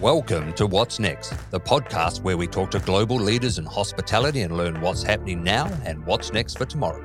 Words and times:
Welcome 0.00 0.52
to 0.52 0.64
What's 0.68 1.00
Next, 1.00 1.34
the 1.50 1.58
podcast 1.58 2.22
where 2.22 2.36
we 2.36 2.46
talk 2.46 2.70
to 2.70 2.78
global 2.78 3.16
leaders 3.16 3.58
in 3.58 3.64
hospitality 3.64 4.42
and 4.42 4.56
learn 4.56 4.80
what's 4.80 5.02
happening 5.02 5.42
now 5.42 5.66
and 5.84 6.06
what's 6.06 6.32
next 6.32 6.56
for 6.56 6.66
tomorrow. 6.66 7.04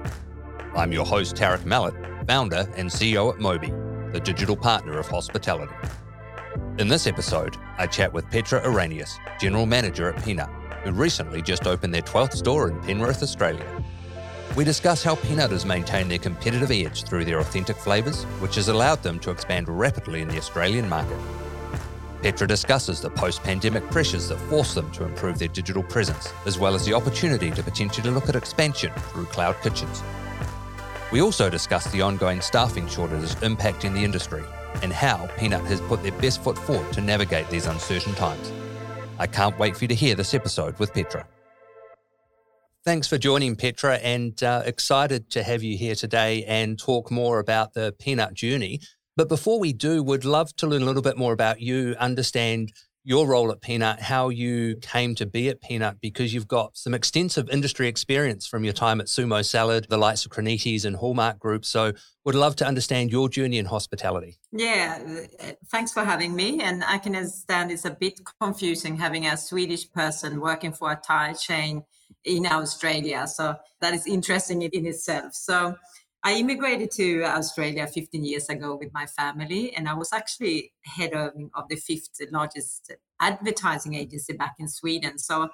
I'm 0.75 0.91
your 0.91 1.03
host, 1.03 1.35
Tarik 1.35 1.65
Mallet, 1.65 1.95
founder 2.27 2.71
and 2.77 2.87
CEO 2.87 3.33
at 3.33 3.39
Mobi, 3.39 3.71
the 4.11 4.19
digital 4.19 4.55
partner 4.55 4.99
of 4.99 5.07
hospitality. 5.07 5.73
In 6.77 6.87
this 6.87 7.07
episode, 7.07 7.57
I 7.79 7.87
chat 7.87 8.13
with 8.13 8.29
Petra 8.29 8.61
Orrenius, 8.61 9.17
General 9.39 9.65
Manager 9.65 10.09
at 10.09 10.21
P'Nut, 10.21 10.53
who 10.83 10.91
recently 10.91 11.41
just 11.41 11.65
opened 11.65 11.95
their 11.95 12.03
12th 12.03 12.33
store 12.33 12.69
in 12.69 12.79
Penrith, 12.81 13.23
Australia. 13.23 13.65
We 14.55 14.63
discuss 14.63 15.03
how 15.03 15.15
P'Nut 15.15 15.49
has 15.49 15.65
maintained 15.65 16.11
their 16.11 16.19
competitive 16.19 16.69
edge 16.69 17.05
through 17.05 17.25
their 17.25 17.39
authentic 17.39 17.77
flavours, 17.77 18.23
which 18.39 18.53
has 18.53 18.67
allowed 18.67 19.01
them 19.01 19.17
to 19.21 19.31
expand 19.31 19.67
rapidly 19.67 20.21
in 20.21 20.27
the 20.27 20.37
Australian 20.37 20.87
market. 20.87 21.17
Petra 22.23 22.47
discusses 22.47 23.01
the 23.01 23.09
post 23.09 23.43
pandemic 23.43 23.83
pressures 23.91 24.29
that 24.29 24.37
force 24.49 24.73
them 24.73 24.89
to 24.91 25.03
improve 25.03 25.37
their 25.37 25.49
digital 25.49 25.83
presence, 25.83 26.31
as 26.45 26.57
well 26.57 26.73
as 26.73 26.85
the 26.85 26.93
opportunity 26.93 27.51
to 27.51 27.61
potentially 27.61 28.09
look 28.09 28.29
at 28.29 28.35
expansion 28.37 28.93
through 29.11 29.25
cloud 29.25 29.61
kitchens. 29.61 30.01
We 31.11 31.21
also 31.21 31.49
discuss 31.49 31.91
the 31.91 32.01
ongoing 32.01 32.39
staffing 32.39 32.87
shortages 32.87 33.35
impacting 33.35 33.93
the 33.93 34.05
industry 34.05 34.41
and 34.81 34.93
how 34.93 35.27
P'Nut 35.35 35.65
has 35.65 35.81
put 35.81 36.01
their 36.01 36.13
best 36.13 36.41
foot 36.41 36.57
forward 36.57 36.93
to 36.93 37.01
navigate 37.01 37.49
these 37.49 37.65
uncertain 37.65 38.15
times. 38.15 38.53
I 39.19 39.27
can't 39.27 39.59
wait 39.59 39.75
for 39.75 39.83
you 39.83 39.89
to 39.89 39.95
hear 39.95 40.15
this 40.15 40.33
episode 40.33 40.79
with 40.79 40.93
Petra. 40.93 41.27
Thanks 42.85 43.05
for 43.09 43.17
joining, 43.17 43.57
Petra, 43.57 43.95
and 43.97 44.41
uh, 44.41 44.63
excited 44.65 45.29
to 45.31 45.43
have 45.43 45.61
you 45.61 45.77
here 45.77 45.95
today 45.95 46.45
and 46.45 46.79
talk 46.79 47.11
more 47.11 47.39
about 47.39 47.73
the 47.73 47.93
P'Nut 48.01 48.33
journey. 48.33 48.79
But 49.15 49.29
before 49.29 49.59
we 49.59 49.73
do, 49.73 50.01
we'd 50.01 50.25
love 50.25 50.55
to 50.55 50.67
learn 50.67 50.81
a 50.81 50.85
little 50.85 51.01
bit 51.01 51.17
more 51.17 51.33
about 51.33 51.61
you, 51.61 51.95
understand 51.99 52.73
your 53.05 53.27
role 53.27 53.51
at 53.51 53.61
P'Nut, 53.61 53.99
how 53.99 54.29
you 54.29 54.77
came 54.77 55.13
to 55.15 55.25
be 55.25 55.49
at 55.49 55.61
P'Nut, 55.61 55.97
because 56.01 56.33
you've 56.33 56.47
got 56.47 56.77
some 56.77 56.93
extensive 56.93 57.49
industry 57.49 57.87
experience 57.87 58.47
from 58.47 58.63
your 58.63 58.73
time 58.73 59.01
at 59.01 59.07
Sumo 59.07 59.45
Salad, 59.45 59.87
the 59.89 59.97
likes 59.97 60.25
of 60.25 60.31
Crinitis 60.31 60.85
and 60.85 60.95
Hallmark 60.95 61.37
Group. 61.37 61.65
So 61.65 61.91
would 62.23 62.33
love 62.33 62.55
to 62.55 62.65
understand 62.65 63.11
your 63.11 63.27
journey 63.27 63.57
in 63.57 63.65
hospitality. 63.65 64.39
Yeah, 64.53 64.99
uh, 65.41 65.51
thanks 65.69 65.91
for 65.91 66.05
having 66.05 66.33
me. 66.33 66.61
And 66.61 66.83
I 66.83 66.97
can 66.97 67.15
understand 67.15 67.71
it's 67.71 67.85
a 67.85 67.91
bit 67.91 68.19
confusing 68.41 68.95
having 68.95 69.27
a 69.27 69.35
Swedish 69.35 69.91
person 69.91 70.39
working 70.39 70.71
for 70.71 70.91
a 70.91 70.95
Thai 70.95 71.33
chain 71.33 71.83
in 72.23 72.45
Australia. 72.45 73.27
So 73.27 73.55
that 73.81 73.93
is 73.93 74.07
interesting 74.07 74.61
in 74.61 74.85
itself. 74.85 75.33
So 75.33 75.75
I 76.25 76.35
immigrated 76.35 76.89
to 76.91 77.23
Australia 77.23 77.85
15 77.85 78.23
years 78.23 78.47
ago 78.47 78.77
with 78.79 78.93
my 78.93 79.05
family, 79.05 79.75
and 79.75 79.89
I 79.89 79.93
was 79.93 80.13
actually 80.13 80.71
head 80.85 81.13
of, 81.13 81.33
of 81.53 81.67
the 81.67 81.75
fifth 81.75 82.17
largest 82.31 82.93
advertising 83.19 83.95
agency 83.95 84.31
back 84.31 84.55
in 84.57 84.69
Sweden. 84.69 85.17
So 85.17 85.49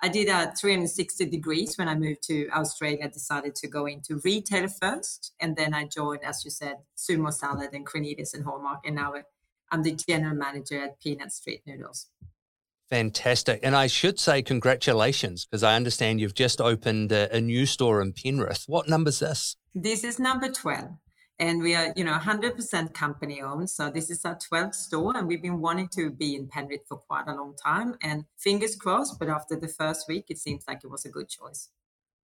I 0.00 0.08
did 0.08 0.28
a 0.28 0.52
360 0.52 1.26
degrees 1.26 1.76
when 1.76 1.88
I 1.88 1.96
moved 1.96 2.22
to 2.24 2.48
Australia, 2.50 3.08
decided 3.08 3.56
to 3.56 3.68
go 3.68 3.86
into 3.86 4.20
retail 4.24 4.68
first. 4.68 5.32
And 5.40 5.56
then 5.56 5.74
I 5.74 5.86
joined, 5.86 6.24
as 6.24 6.44
you 6.44 6.50
said, 6.50 6.76
Sumo 6.96 7.32
Salad 7.32 7.70
and 7.72 7.86
Crinitis 7.86 8.34
and 8.34 8.44
Hallmark. 8.44 8.80
And 8.84 8.96
now 8.96 9.14
I'm 9.72 9.82
the 9.82 9.92
general 9.92 10.36
manager 10.36 10.84
at 10.84 11.00
P'Nut 11.00 11.32
Street 11.32 11.62
Noodles. 11.66 12.08
Fantastic. 12.90 13.60
And 13.62 13.74
I 13.74 13.86
should 13.86 14.20
say 14.20 14.42
congratulations 14.42 15.46
because 15.46 15.62
I 15.62 15.76
understand 15.76 16.20
you've 16.20 16.34
just 16.34 16.60
opened 16.60 17.10
a, 17.10 17.34
a, 17.34 17.40
new 17.40 17.64
store 17.64 18.02
in 18.02 18.12
Penrith. 18.12 18.64
What 18.66 18.88
number's 18.88 19.20
this? 19.20 19.56
This 19.74 20.04
is 20.04 20.18
number 20.18 20.50
12. 20.50 20.90
And 21.38 21.62
we 21.62 21.74
are, 21.74 21.92
you 21.96 22.04
know, 22.04 22.12
100% 22.12 22.94
company 22.94 23.40
owned. 23.40 23.68
So 23.70 23.90
this 23.90 24.10
is 24.10 24.24
our 24.24 24.36
12th 24.36 24.74
store. 24.74 25.16
And 25.16 25.26
we've 25.26 25.42
been 25.42 25.60
wanting 25.60 25.88
to 25.94 26.10
be 26.10 26.36
in 26.36 26.46
Penrith 26.46 26.82
for 26.86 26.98
quite 26.98 27.26
a 27.26 27.34
long 27.34 27.54
time. 27.56 27.96
And 28.02 28.24
fingers 28.38 28.76
crossed, 28.76 29.18
but 29.18 29.28
after 29.28 29.58
the 29.58 29.68
first 29.68 30.06
week, 30.08 30.26
it 30.28 30.38
seems 30.38 30.64
like 30.68 30.80
it 30.84 30.90
was 30.90 31.04
a 31.04 31.08
good 31.08 31.28
choice 31.28 31.68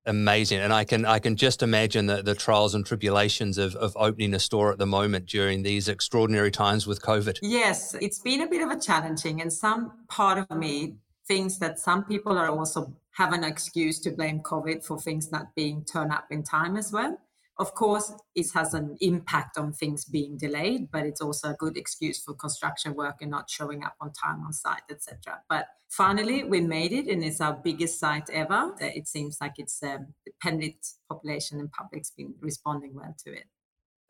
amazing 0.07 0.61
and 0.61 0.73
i 0.73 0.85
can 0.85 1.05
i 1.05 1.19
can 1.19 1.37
just 1.37 1.63
imagine 1.63 2.07
the, 2.07 2.23
the 2.23 2.35
trials 2.35 2.75
and 2.75 2.87
tribulations 2.87 3.59
of, 3.59 3.75
of 3.77 3.95
opening 3.97 4.33
a 4.33 4.39
store 4.39 4.73
at 4.73 4.79
the 4.79 4.87
moment 4.87 5.27
during 5.27 5.63
these 5.63 5.89
extraordinary 5.89 6.51
times 6.51 6.87
with 6.87 7.03
covid 7.03 7.39
yes 7.43 7.95
it's 8.01 8.21
been 8.21 8.41
a 8.43 8.47
bit 8.47 8.63
of 8.63 8.71
a 8.71 8.81
challenging 8.81 9.43
and 9.43 9.53
some 9.53 9.93
part 10.09 10.39
of 10.39 10.57
me 10.57 10.95
thinks 11.27 11.59
that 11.59 11.79
some 11.79 12.05
people 12.05 12.39
are 12.39 12.49
also 12.49 12.95
have 13.11 13.33
an 13.33 13.45
excuse 13.45 13.99
to 13.99 14.11
blame 14.11 14.41
covid 14.41 14.83
for 14.85 14.99
things 14.99 15.31
not 15.31 15.55
being 15.55 15.85
turned 15.85 16.13
up 16.13 16.27
in 16.31 16.43
time 16.43 16.77
as 16.77 16.91
well 16.91 17.19
of 17.59 17.75
course, 17.75 18.13
it 18.37 18.47
has 18.55 18.73
an 18.73 18.97
impact 19.01 19.59
on 19.59 19.73
things 19.73 20.05
being 20.05 20.37
delayed, 20.39 20.91
but 20.93 21.05
it's 21.05 21.21
also 21.21 21.51
a 21.51 21.55
good 21.55 21.77
excuse 21.77 22.23
for 22.23 22.35
construction 22.35 22.95
work 22.95 23.17
and 23.21 23.31
not 23.33 23.51
showing 23.51 23.83
up 23.83 23.97
on 24.01 24.13
time 24.13 24.45
on 24.45 24.53
site, 24.53 24.83
etc. 24.89 25.41
But 25.49 25.67
finally, 25.91 26.45
we 26.45 26.61
made 26.61 26.93
it, 26.93 27.09
and 27.09 27.25
it's 27.25 27.41
our 27.41 27.55
biggest 27.55 27.99
site 27.99 28.31
ever. 28.31 28.75
It 28.81 29.09
seems 29.09 29.39
like 29.41 29.55
it's 29.59 29.83
um, 29.83 30.15
the 30.25 30.75
population 31.09 31.59
and 31.59 31.71
public's 31.73 32.13
been 32.13 32.35
responding 32.41 32.95
well 32.95 33.15
to 33.25 33.33
it. 33.33 33.45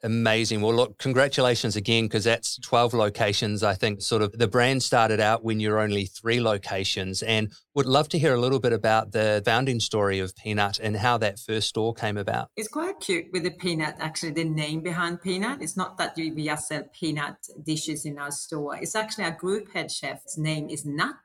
Amazing. 0.04 0.60
Well, 0.60 0.74
look, 0.74 0.98
congratulations 0.98 1.74
again, 1.74 2.04
because 2.04 2.22
that's 2.22 2.56
12 2.60 2.94
locations. 2.94 3.64
I 3.64 3.74
think 3.74 4.00
sort 4.00 4.22
of 4.22 4.30
the 4.32 4.46
brand 4.46 4.82
started 4.84 5.18
out 5.18 5.42
when 5.42 5.58
you're 5.58 5.80
only 5.80 6.06
three 6.06 6.40
locations 6.40 7.20
and 7.22 7.50
would 7.74 7.86
love 7.86 8.08
to 8.10 8.18
hear 8.18 8.34
a 8.34 8.40
little 8.40 8.60
bit 8.60 8.72
about 8.72 9.10
the 9.10 9.42
founding 9.44 9.80
story 9.80 10.20
of 10.20 10.34
P'Nut 10.36 10.78
and 10.80 10.96
how 10.96 11.18
that 11.18 11.40
first 11.40 11.68
store 11.68 11.94
came 11.94 12.16
about. 12.16 12.48
It's 12.56 12.68
quite 12.68 13.00
cute 13.00 13.26
with 13.32 13.42
the 13.42 13.50
P'Nut, 13.50 13.96
actually, 13.98 14.32
the 14.32 14.44
name 14.44 14.82
behind 14.82 15.20
P'Nut. 15.20 15.62
It's 15.62 15.76
not 15.76 15.98
that 15.98 16.14
we 16.16 16.30
just 16.44 16.68
sell 16.68 16.84
peanut 16.92 17.36
dishes 17.64 18.04
in 18.04 18.18
our 18.18 18.30
store. 18.30 18.76
It's 18.76 18.94
actually 18.94 19.24
our 19.24 19.32
group 19.32 19.72
head 19.72 19.90
chef's 19.90 20.38
name 20.38 20.68
is 20.68 20.86
Nut. 20.86 21.16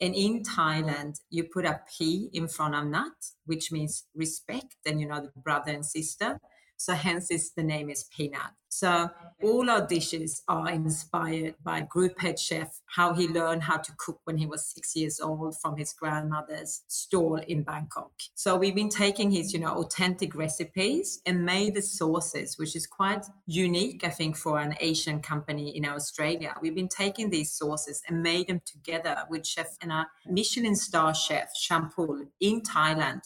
And 0.00 0.14
in 0.14 0.42
Thailand, 0.42 1.20
you 1.28 1.44
put 1.44 1.66
a 1.66 1.80
P 1.96 2.30
in 2.32 2.48
front 2.48 2.74
of 2.74 2.86
Nut, 2.86 3.12
which 3.44 3.70
means 3.70 4.06
respect 4.14 4.76
and, 4.84 5.00
you 5.00 5.06
know, 5.06 5.20
the 5.20 5.30
brother 5.40 5.72
and 5.72 5.84
sister. 5.84 6.40
So 6.80 6.94
hence 6.94 7.30
is 7.30 7.52
the 7.52 7.62
name 7.62 7.90
is 7.90 8.06
P'Nut. 8.10 8.52
So 8.70 9.10
all 9.42 9.68
our 9.68 9.86
dishes 9.86 10.42
are 10.48 10.70
inspired 10.70 11.56
by 11.62 11.82
group 11.82 12.18
head 12.18 12.38
chef, 12.38 12.80
how 12.86 13.12
he 13.12 13.28
learned 13.28 13.64
how 13.64 13.76
to 13.76 13.92
cook 13.98 14.20
when 14.24 14.38
he 14.38 14.46
was 14.46 14.64
six 14.64 14.96
years 14.96 15.20
old 15.20 15.60
from 15.60 15.76
his 15.76 15.92
grandmother's 15.92 16.80
stall 16.88 17.36
in 17.36 17.64
Bangkok. 17.64 18.12
So 18.34 18.56
we've 18.56 18.74
been 18.74 18.88
taking 18.88 19.30
his, 19.30 19.52
you 19.52 19.60
know, 19.60 19.74
authentic 19.74 20.34
recipes 20.34 21.20
and 21.26 21.44
made 21.44 21.74
the 21.74 21.82
sauces, 21.82 22.56
which 22.56 22.74
is 22.74 22.86
quite 22.86 23.26
unique, 23.44 24.02
I 24.02 24.08
think, 24.08 24.38
for 24.38 24.58
an 24.58 24.74
Asian 24.80 25.20
company 25.20 25.76
in 25.76 25.84
Australia. 25.84 26.54
We've 26.62 26.74
been 26.74 26.88
taking 26.88 27.28
these 27.28 27.52
sauces 27.52 28.00
and 28.08 28.22
made 28.22 28.48
them 28.48 28.62
together 28.64 29.18
with 29.28 29.46
chef 29.46 29.76
and 29.82 29.92
a 29.92 30.06
Michelin 30.26 30.76
star 30.76 31.14
chef, 31.14 31.50
Chumpol, 31.54 32.28
in 32.40 32.62
Thailand 32.62 33.20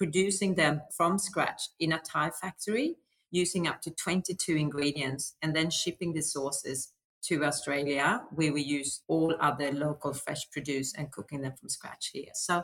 producing 0.00 0.54
them 0.54 0.80
from 0.96 1.18
scratch 1.18 1.68
in 1.78 1.92
a 1.92 1.98
Thai 1.98 2.30
factory 2.30 2.96
using 3.30 3.68
up 3.68 3.82
to 3.82 3.90
22 3.90 4.56
ingredients 4.56 5.34
and 5.42 5.54
then 5.54 5.68
shipping 5.68 6.14
the 6.14 6.22
sauces 6.22 6.94
to 7.24 7.44
Australia, 7.44 8.22
where 8.30 8.50
we 8.50 8.62
use 8.62 9.02
all 9.08 9.36
other 9.40 9.70
local 9.72 10.14
fresh 10.14 10.50
produce 10.50 10.94
and 10.94 11.12
cooking 11.12 11.42
them 11.42 11.52
from 11.52 11.68
scratch 11.68 12.12
here. 12.14 12.30
So 12.32 12.62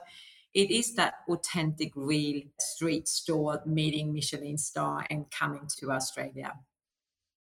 it 0.54 0.70
is 0.70 0.94
that 0.94 1.16
authentic, 1.28 1.92
real 1.94 2.40
street 2.58 3.06
store 3.06 3.60
meeting 3.66 4.14
Michelin 4.14 4.56
star 4.56 5.06
and 5.10 5.30
coming 5.30 5.68
to 5.80 5.92
Australia. 5.92 6.54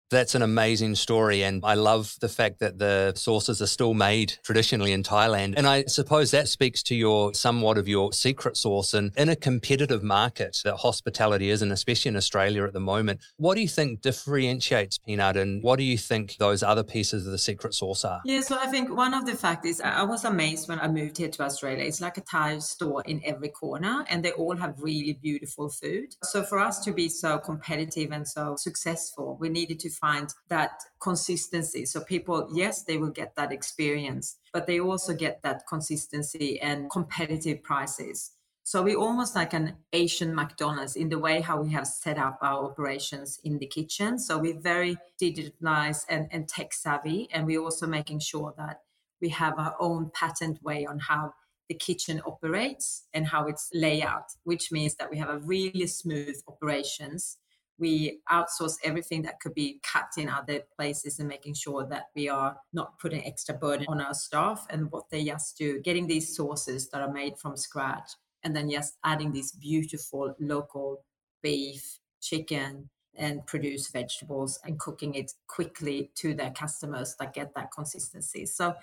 That's 0.10 0.34
an 0.34 0.42
amazing 0.42 0.96
story. 0.96 1.44
And 1.44 1.62
I 1.64 1.76
love 1.76 2.16
the 2.20 2.30
fact 2.30 2.60
that 2.60 2.80
the 2.80 3.14
sauces 3.16 3.62
are 3.62 3.68
still 3.68 3.94
made 3.94 4.34
traditionally 4.44 4.92
in 4.92 5.04
Thailand. 5.04 5.54
And 5.56 5.68
I 5.68 5.84
suppose 5.86 6.32
that 6.32 6.48
speaks 6.48 6.82
to 6.84 6.96
your 6.96 7.34
somewhat 7.34 7.78
of 7.78 7.88
your 7.88 8.12
secret 8.12 8.58
sauce. 8.58 8.94
And 8.94 9.12
in 9.16 9.30
a 9.30 9.36
competitive 9.36 10.04
market 10.04 10.58
that 10.64 10.78
hospitality 10.78 11.50
is, 11.50 11.62
and 11.62 11.72
especially 11.72 12.10
in 12.10 12.16
Australia 12.16 12.64
at 12.64 12.74
the 12.74 12.80
moment, 12.80 13.22
what 13.38 13.56
do 13.56 13.62
you 13.62 13.68
think 13.68 14.02
differentiates 14.02 14.98
P'Nut 15.08 15.36
and 15.36 15.62
what 15.62 15.78
do 15.78 15.84
you 15.84 15.98
think 15.98 16.38
those 16.38 16.64
other 16.64 16.84
pieces 16.84 17.26
of 17.26 17.32
the 17.32 17.38
secret 17.38 17.74
sauce 17.74 18.04
are? 18.04 18.22
Yeah, 18.26 18.42
so 18.42 18.58
I 18.60 18.68
think 18.68 18.90
one 18.96 19.14
of 19.14 19.26
the 19.26 19.36
facts 19.36 19.68
is 19.68 19.82
I 19.82 20.04
was 20.04 20.26
amazed 20.26 20.68
when 20.68 20.80
I 20.80 20.88
moved 20.88 21.18
here 21.18 21.30
to 21.30 21.44
Australia. 21.44 21.84
It's 21.84 22.02
like 22.02 22.18
a 22.18 22.22
Thai 22.22 22.60
store 22.60 23.04
in 23.06 23.22
every 23.24 23.50
corner 23.50 24.06
and 24.10 24.26
they 24.26 24.32
all 24.32 24.56
have 24.56 24.76
really 24.80 25.14
beautiful 25.14 25.70
food. 25.70 26.16
So 26.24 26.44
for 26.44 26.60
us 26.60 26.80
to 26.86 26.92
be 26.92 27.10
so 27.10 27.38
competitive 27.38 28.12
and 28.12 28.28
so 28.28 28.56
successful, 28.58 29.38
we 29.40 29.50
needed 29.50 29.80
to 29.82 29.90
find 30.02 30.34
that 30.50 30.82
consistency. 31.02 31.86
So 31.86 32.02
people, 32.02 32.50
yes, 32.54 32.84
they 32.84 32.98
will 32.98 33.12
get 33.12 33.36
that 33.36 33.52
experience, 33.52 34.38
but 34.54 34.68
they 34.68 34.80
also 34.80 35.14
get 35.14 35.42
that 35.44 35.64
consistency 35.68 36.60
and 36.62 36.90
competitive 36.90 37.64
prices. 37.64 38.32
So 38.64 38.84
we're 38.84 39.00
almost 39.00 39.36
like 39.36 39.54
an 39.54 39.78
Asian 39.94 40.36
McDonald's 40.36 40.96
in 40.96 41.10
the 41.10 41.18
way 41.18 41.42
how 41.42 41.60
we 41.60 41.72
have 41.72 41.88
set 41.88 42.20
up 42.20 42.38
our 42.42 42.66
operations 42.66 43.40
in 43.44 43.58
the 43.58 43.66
kitchen. 43.66 44.20
So 44.20 44.38
we're 44.38 44.60
very 44.60 44.96
digitalized 45.20 46.06
and, 46.08 46.28
and 46.32 46.48
tech 46.48 46.74
savvy, 46.74 47.30
and 47.34 47.48
we're 47.48 47.64
also 47.64 47.88
making 47.88 48.20
sure 48.20 48.54
that 48.58 48.82
we 49.22 49.30
have 49.30 49.58
our 49.58 49.76
own 49.80 50.12
patent 50.14 50.62
way 50.62 50.86
on 50.86 51.00
how 51.00 51.34
the 51.68 51.76
kitchen 51.76 52.22
operates 52.26 53.08
and 53.14 53.28
how 53.28 53.48
it's 53.48 53.70
layout, 53.74 54.26
which 54.44 54.72
means 54.72 54.96
that 54.96 55.10
we 55.10 55.18
have 55.18 55.30
a 55.30 55.40
really 55.40 55.88
smooth 55.88 56.40
operations 56.48 57.38
we 57.80 58.20
outsource 58.32 58.76
everything 58.84 59.22
that 59.24 59.40
could 59.40 59.54
be 59.54 59.80
cut 59.84 60.10
in 60.18 60.30
other 60.30 60.62
places 60.76 61.20
and 61.20 61.28
making 61.28 61.54
sure 61.54 61.86
that 61.88 62.08
we 62.16 62.30
are 62.30 62.58
not 62.74 63.00
putting 63.00 63.26
extra 63.26 63.56
burden 63.56 63.86
on 63.88 64.02
our 64.02 64.14
staff 64.14 64.66
and 64.70 64.92
what 64.92 65.10
they 65.10 65.24
just 65.24 65.58
do, 65.58 65.80
getting 65.82 66.08
these 66.08 66.36
sauces 66.36 66.90
that 66.90 67.02
are 67.02 67.12
made 67.12 67.38
from 67.38 67.56
scratch 67.56 68.12
and 68.44 68.56
then 68.56 68.70
just 68.70 68.98
adding 69.04 69.32
these 69.32 69.52
beautiful 69.54 70.36
local 70.40 71.04
beef, 71.42 72.00
chicken, 72.22 72.90
and 73.18 73.46
produce 73.46 73.90
vegetables 73.90 74.60
and 74.64 74.80
cooking 74.80 75.16
it 75.16 75.32
quickly 75.48 76.12
to 76.16 76.34
their 76.34 76.52
customers 76.52 77.16
that 77.20 77.34
get 77.34 77.54
that 77.56 77.72
consistency. 77.72 78.46
So 78.46 78.76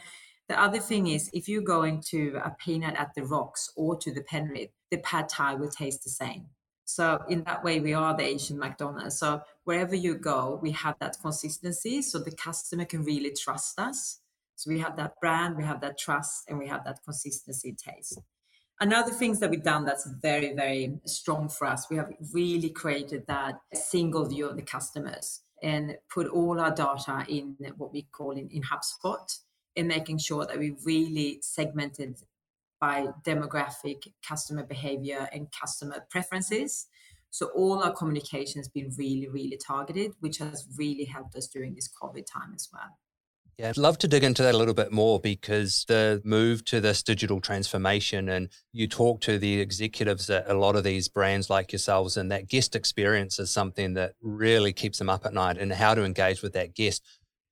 the 0.48 0.60
other 0.60 0.78
thing 0.78 1.08
is 1.08 1.30
if 1.32 1.48
you 1.48 1.60
go 1.60 1.82
into 1.82 2.38
a 2.44 2.54
P'Nut 2.62 2.98
at 2.98 3.14
the 3.14 3.24
rocks 3.24 3.72
or 3.76 3.96
to 3.96 4.12
the 4.12 4.22
Penrith, 4.22 4.70
the 4.90 4.98
pad 4.98 5.28
thai 5.28 5.54
will 5.54 5.70
taste 5.70 6.04
the 6.04 6.10
same. 6.10 6.46
So 6.86 7.20
in 7.28 7.42
that 7.44 7.64
way, 7.64 7.80
we 7.80 7.94
are 7.94 8.16
the 8.16 8.22
Asian 8.22 8.58
McDonald's. 8.58 9.18
So 9.18 9.42
wherever 9.64 9.96
you 9.96 10.14
go, 10.14 10.58
we 10.62 10.70
have 10.70 10.94
that 11.00 11.16
consistency, 11.20 12.00
so 12.00 12.20
the 12.20 12.30
customer 12.30 12.84
can 12.84 13.04
really 13.04 13.32
trust 13.32 13.78
us. 13.78 14.20
So 14.54 14.70
we 14.70 14.78
have 14.78 14.96
that 14.96 15.20
brand, 15.20 15.56
we 15.56 15.64
have 15.64 15.80
that 15.80 15.98
trust, 15.98 16.44
and 16.48 16.58
we 16.58 16.68
have 16.68 16.84
that 16.84 17.00
consistency 17.04 17.74
taste. 17.76 18.20
Another 18.78 19.10
things 19.10 19.40
that 19.40 19.50
we've 19.50 19.64
done 19.64 19.84
that's 19.84 20.08
very, 20.22 20.54
very 20.54 20.98
strong 21.06 21.48
for 21.48 21.66
us, 21.66 21.86
we 21.90 21.96
have 21.96 22.12
really 22.32 22.70
created 22.70 23.26
that 23.26 23.54
single 23.74 24.24
view 24.24 24.48
of 24.48 24.56
the 24.56 24.62
customers 24.62 25.42
and 25.62 25.96
put 26.08 26.28
all 26.28 26.60
our 26.60 26.70
data 26.70 27.24
in 27.28 27.56
what 27.78 27.92
we 27.92 28.02
call 28.12 28.30
in, 28.30 28.48
in 28.50 28.62
HubSpot 28.62 29.38
and 29.74 29.88
making 29.88 30.18
sure 30.18 30.46
that 30.46 30.58
we 30.58 30.76
really 30.84 31.40
segmented 31.42 32.16
by 32.80 33.06
demographic, 33.24 34.08
customer 34.26 34.64
behavior, 34.64 35.28
and 35.32 35.48
customer 35.58 36.04
preferences. 36.10 36.86
So 37.30 37.50
all 37.54 37.82
our 37.82 37.92
communication 37.92 38.60
has 38.60 38.68
been 38.68 38.92
really, 38.96 39.28
really 39.28 39.58
targeted, 39.64 40.12
which 40.20 40.38
has 40.38 40.66
really 40.76 41.04
helped 41.04 41.36
us 41.36 41.48
during 41.48 41.74
this 41.74 41.90
COVID 42.02 42.24
time 42.26 42.52
as 42.54 42.68
well. 42.72 42.96
Yeah, 43.58 43.70
I'd 43.70 43.78
love 43.78 43.96
to 43.98 44.08
dig 44.08 44.22
into 44.22 44.42
that 44.42 44.54
a 44.54 44.58
little 44.58 44.74
bit 44.74 44.92
more 44.92 45.18
because 45.18 45.86
the 45.88 46.20
move 46.24 46.62
to 46.66 46.78
this 46.78 47.02
digital 47.02 47.40
transformation 47.40 48.28
and 48.28 48.50
you 48.70 48.86
talk 48.86 49.22
to 49.22 49.38
the 49.38 49.60
executives 49.60 50.28
at 50.28 50.50
a 50.50 50.58
lot 50.58 50.76
of 50.76 50.84
these 50.84 51.08
brands 51.08 51.48
like 51.48 51.72
yourselves, 51.72 52.18
and 52.18 52.30
that 52.30 52.48
guest 52.48 52.76
experience 52.76 53.38
is 53.38 53.50
something 53.50 53.94
that 53.94 54.12
really 54.20 54.74
keeps 54.74 54.98
them 54.98 55.08
up 55.08 55.24
at 55.24 55.32
night 55.32 55.56
and 55.56 55.72
how 55.72 55.94
to 55.94 56.04
engage 56.04 56.42
with 56.42 56.52
that 56.52 56.74
guest. 56.74 57.02